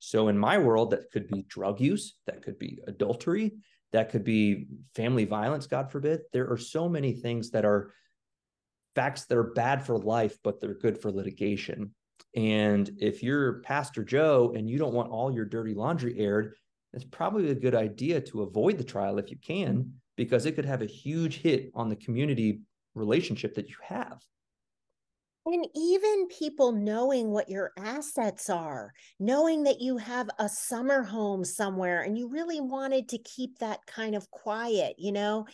So 0.00 0.28
in 0.28 0.38
my 0.38 0.58
world, 0.58 0.90
that 0.90 1.10
could 1.10 1.26
be 1.26 1.42
drug 1.48 1.80
use, 1.80 2.16
that 2.26 2.42
could 2.42 2.58
be 2.58 2.78
adultery, 2.86 3.56
that 3.92 4.10
could 4.10 4.22
be 4.22 4.66
family 4.94 5.24
violence, 5.24 5.66
God 5.66 5.90
forbid. 5.90 6.20
There 6.32 6.48
are 6.52 6.58
so 6.58 6.88
many 6.88 7.14
things 7.14 7.50
that 7.50 7.64
are 7.64 7.94
facts 8.94 9.26
that 9.26 9.38
are 9.38 9.52
bad 9.52 9.84
for 9.84 9.98
life, 9.98 10.36
but 10.42 10.60
they're 10.60 10.74
good 10.74 11.00
for 11.00 11.10
litigation. 11.10 11.94
And 12.36 12.90
if 12.98 13.22
you're 13.22 13.60
Pastor 13.60 14.04
Joe 14.04 14.52
and 14.56 14.68
you 14.68 14.78
don't 14.78 14.94
want 14.94 15.10
all 15.10 15.32
your 15.32 15.44
dirty 15.44 15.74
laundry 15.74 16.18
aired, 16.18 16.54
it's 16.92 17.04
probably 17.04 17.50
a 17.50 17.54
good 17.54 17.74
idea 17.74 18.20
to 18.20 18.42
avoid 18.42 18.78
the 18.78 18.84
trial 18.84 19.18
if 19.18 19.30
you 19.30 19.36
can, 19.36 19.92
because 20.16 20.46
it 20.46 20.52
could 20.52 20.64
have 20.64 20.82
a 20.82 20.86
huge 20.86 21.38
hit 21.38 21.70
on 21.74 21.88
the 21.88 21.96
community 21.96 22.60
relationship 22.94 23.54
that 23.54 23.68
you 23.68 23.76
have. 23.82 24.18
And 25.46 25.66
even 25.74 26.28
people 26.28 26.72
knowing 26.72 27.30
what 27.30 27.48
your 27.48 27.72
assets 27.78 28.50
are, 28.50 28.92
knowing 29.18 29.62
that 29.62 29.80
you 29.80 29.96
have 29.96 30.28
a 30.38 30.48
summer 30.48 31.02
home 31.02 31.42
somewhere 31.42 32.02
and 32.02 32.18
you 32.18 32.28
really 32.28 32.60
wanted 32.60 33.08
to 33.10 33.18
keep 33.18 33.58
that 33.58 33.80
kind 33.86 34.14
of 34.14 34.30
quiet, 34.30 34.96
you 34.98 35.12
know, 35.12 35.46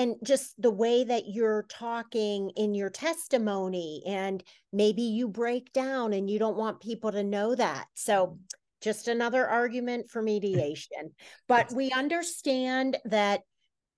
and 0.00 0.16
just 0.24 0.54
the 0.60 0.70
way 0.70 1.04
that 1.04 1.24
you're 1.28 1.66
talking 1.68 2.50
in 2.56 2.74
your 2.74 2.88
testimony, 2.88 4.02
and 4.06 4.42
maybe 4.72 5.02
you 5.02 5.28
break 5.28 5.74
down 5.74 6.14
and 6.14 6.30
you 6.30 6.38
don't 6.38 6.56
want 6.56 6.80
people 6.80 7.12
to 7.12 7.22
know 7.22 7.54
that. 7.54 7.84
So, 7.94 8.38
just 8.80 9.08
another 9.08 9.46
argument 9.46 10.08
for 10.08 10.22
mediation. 10.22 11.12
But 11.48 11.70
we 11.72 11.90
understand 11.90 12.96
that 13.04 13.42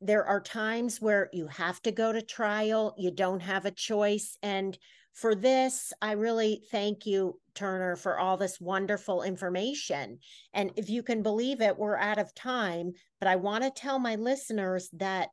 there 0.00 0.24
are 0.24 0.40
times 0.40 1.00
where 1.00 1.30
you 1.32 1.46
have 1.46 1.80
to 1.82 1.92
go 1.92 2.12
to 2.12 2.20
trial, 2.20 2.96
you 2.98 3.12
don't 3.12 3.38
have 3.38 3.64
a 3.64 3.70
choice. 3.70 4.36
And 4.42 4.76
for 5.14 5.36
this, 5.36 5.92
I 6.02 6.12
really 6.12 6.62
thank 6.72 7.06
you, 7.06 7.38
Turner, 7.54 7.94
for 7.94 8.18
all 8.18 8.36
this 8.36 8.60
wonderful 8.60 9.22
information. 9.22 10.18
And 10.52 10.72
if 10.74 10.90
you 10.90 11.04
can 11.04 11.22
believe 11.22 11.60
it, 11.60 11.78
we're 11.78 11.96
out 11.96 12.18
of 12.18 12.34
time. 12.34 12.94
But 13.20 13.28
I 13.28 13.36
want 13.36 13.62
to 13.62 13.70
tell 13.70 14.00
my 14.00 14.16
listeners 14.16 14.88
that 14.94 15.28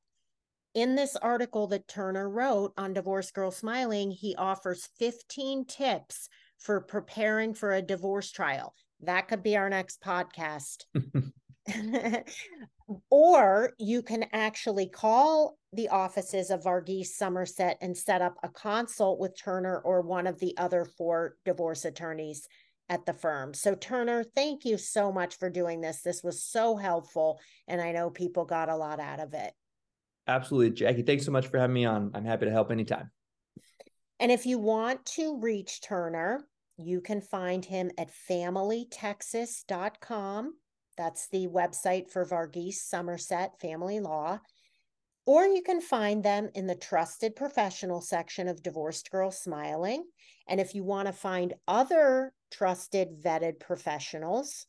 in 0.73 0.95
this 0.95 1.15
article 1.15 1.67
that 1.67 1.87
Turner 1.87 2.29
wrote 2.29 2.73
on 2.77 2.93
Divorced 2.93 3.33
Girl 3.33 3.51
Smiling, 3.51 4.11
he 4.11 4.35
offers 4.35 4.89
15 4.97 5.65
tips 5.65 6.29
for 6.57 6.81
preparing 6.81 7.53
for 7.53 7.73
a 7.73 7.81
divorce 7.81 8.31
trial. 8.31 8.73
That 9.01 9.27
could 9.27 9.43
be 9.43 9.57
our 9.57 9.69
next 9.69 10.01
podcast. 10.01 10.85
or 13.09 13.73
you 13.77 14.01
can 14.01 14.25
actually 14.33 14.87
call 14.87 15.57
the 15.73 15.89
offices 15.89 16.49
of 16.49 16.63
Varghese 16.63 17.07
Summersett 17.07 17.77
and 17.81 17.95
set 17.95 18.21
up 18.21 18.35
a 18.43 18.49
consult 18.49 19.19
with 19.19 19.37
Turner 19.37 19.79
or 19.79 20.01
one 20.01 20.27
of 20.27 20.39
the 20.39 20.57
other 20.57 20.85
four 20.85 21.35
divorce 21.45 21.85
attorneys 21.85 22.47
at 22.89 23.05
the 23.05 23.13
firm. 23.13 23.53
So, 23.53 23.75
Turner, 23.75 24.23
thank 24.23 24.65
you 24.65 24.77
so 24.77 25.11
much 25.11 25.37
for 25.37 25.49
doing 25.49 25.79
this. 25.79 26.01
This 26.01 26.23
was 26.23 26.43
so 26.43 26.75
helpful, 26.75 27.39
and 27.67 27.79
I 27.79 27.91
know 27.91 28.09
people 28.09 28.45
got 28.45 28.69
a 28.69 28.75
lot 28.75 28.99
out 28.99 29.19
of 29.19 29.33
it. 29.33 29.53
Absolutely. 30.29 30.69
Jackie, 30.69 31.01
thanks 31.01 31.25
so 31.25 31.31
much 31.31 31.47
for 31.47 31.57
having 31.57 31.73
me 31.73 31.85
on. 31.85 32.11
I'm 32.13 32.23
happy 32.23 32.45
to 32.45 32.51
help 32.51 32.71
anytime. 32.71 33.09
And 34.19 34.31
if 34.31 34.45
you 34.45 34.59
want 34.59 35.03
to 35.17 35.39
reach 35.39 35.81
Turner, 35.81 36.45
you 36.77 37.01
can 37.01 37.19
find 37.19 37.65
him 37.65 37.89
at 37.97 38.11
familytexas.com. 38.29 40.53
That's 40.97 41.27
the 41.29 41.47
website 41.47 42.11
for 42.11 42.25
Varghese 42.25 42.75
Summersett 42.75 43.59
Family 43.59 43.99
Law. 43.99 44.39
Or 45.25 45.45
you 45.45 45.63
can 45.63 45.81
find 45.81 46.23
them 46.23 46.49
in 46.53 46.67
the 46.67 46.75
trusted 46.75 47.35
professional 47.35 48.01
section 48.01 48.47
of 48.47 48.61
Divorced 48.61 49.09
Girl 49.09 49.31
Smiling. 49.31 50.03
And 50.47 50.59
if 50.59 50.75
you 50.75 50.83
want 50.83 51.07
to 51.07 51.13
find 51.13 51.55
other 51.67 52.33
trusted 52.51 53.19
vetted 53.19 53.59
professionals, 53.59 54.67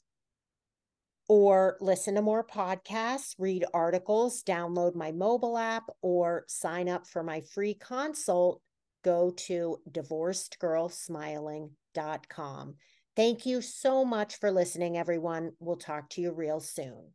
or 1.30 1.78
listen 1.80 2.16
to 2.16 2.22
more 2.22 2.44
podcasts, 2.44 3.36
read 3.38 3.64
articles, 3.72 4.42
download 4.42 4.96
my 4.96 5.12
mobile 5.12 5.56
app, 5.56 5.84
or 6.02 6.44
sign 6.48 6.88
up 6.88 7.06
for 7.06 7.22
my 7.22 7.40
free 7.40 7.74
consult, 7.74 8.60
go 9.04 9.30
to 9.36 9.78
divorcedgirlsmiling.com. 9.92 12.74
Thank 13.14 13.46
you 13.46 13.62
so 13.62 14.04
much 14.04 14.40
for 14.40 14.50
listening, 14.50 14.98
everyone. 14.98 15.52
We'll 15.60 15.76
talk 15.76 16.10
to 16.10 16.20
you 16.20 16.32
real 16.32 16.58
soon. 16.58 17.12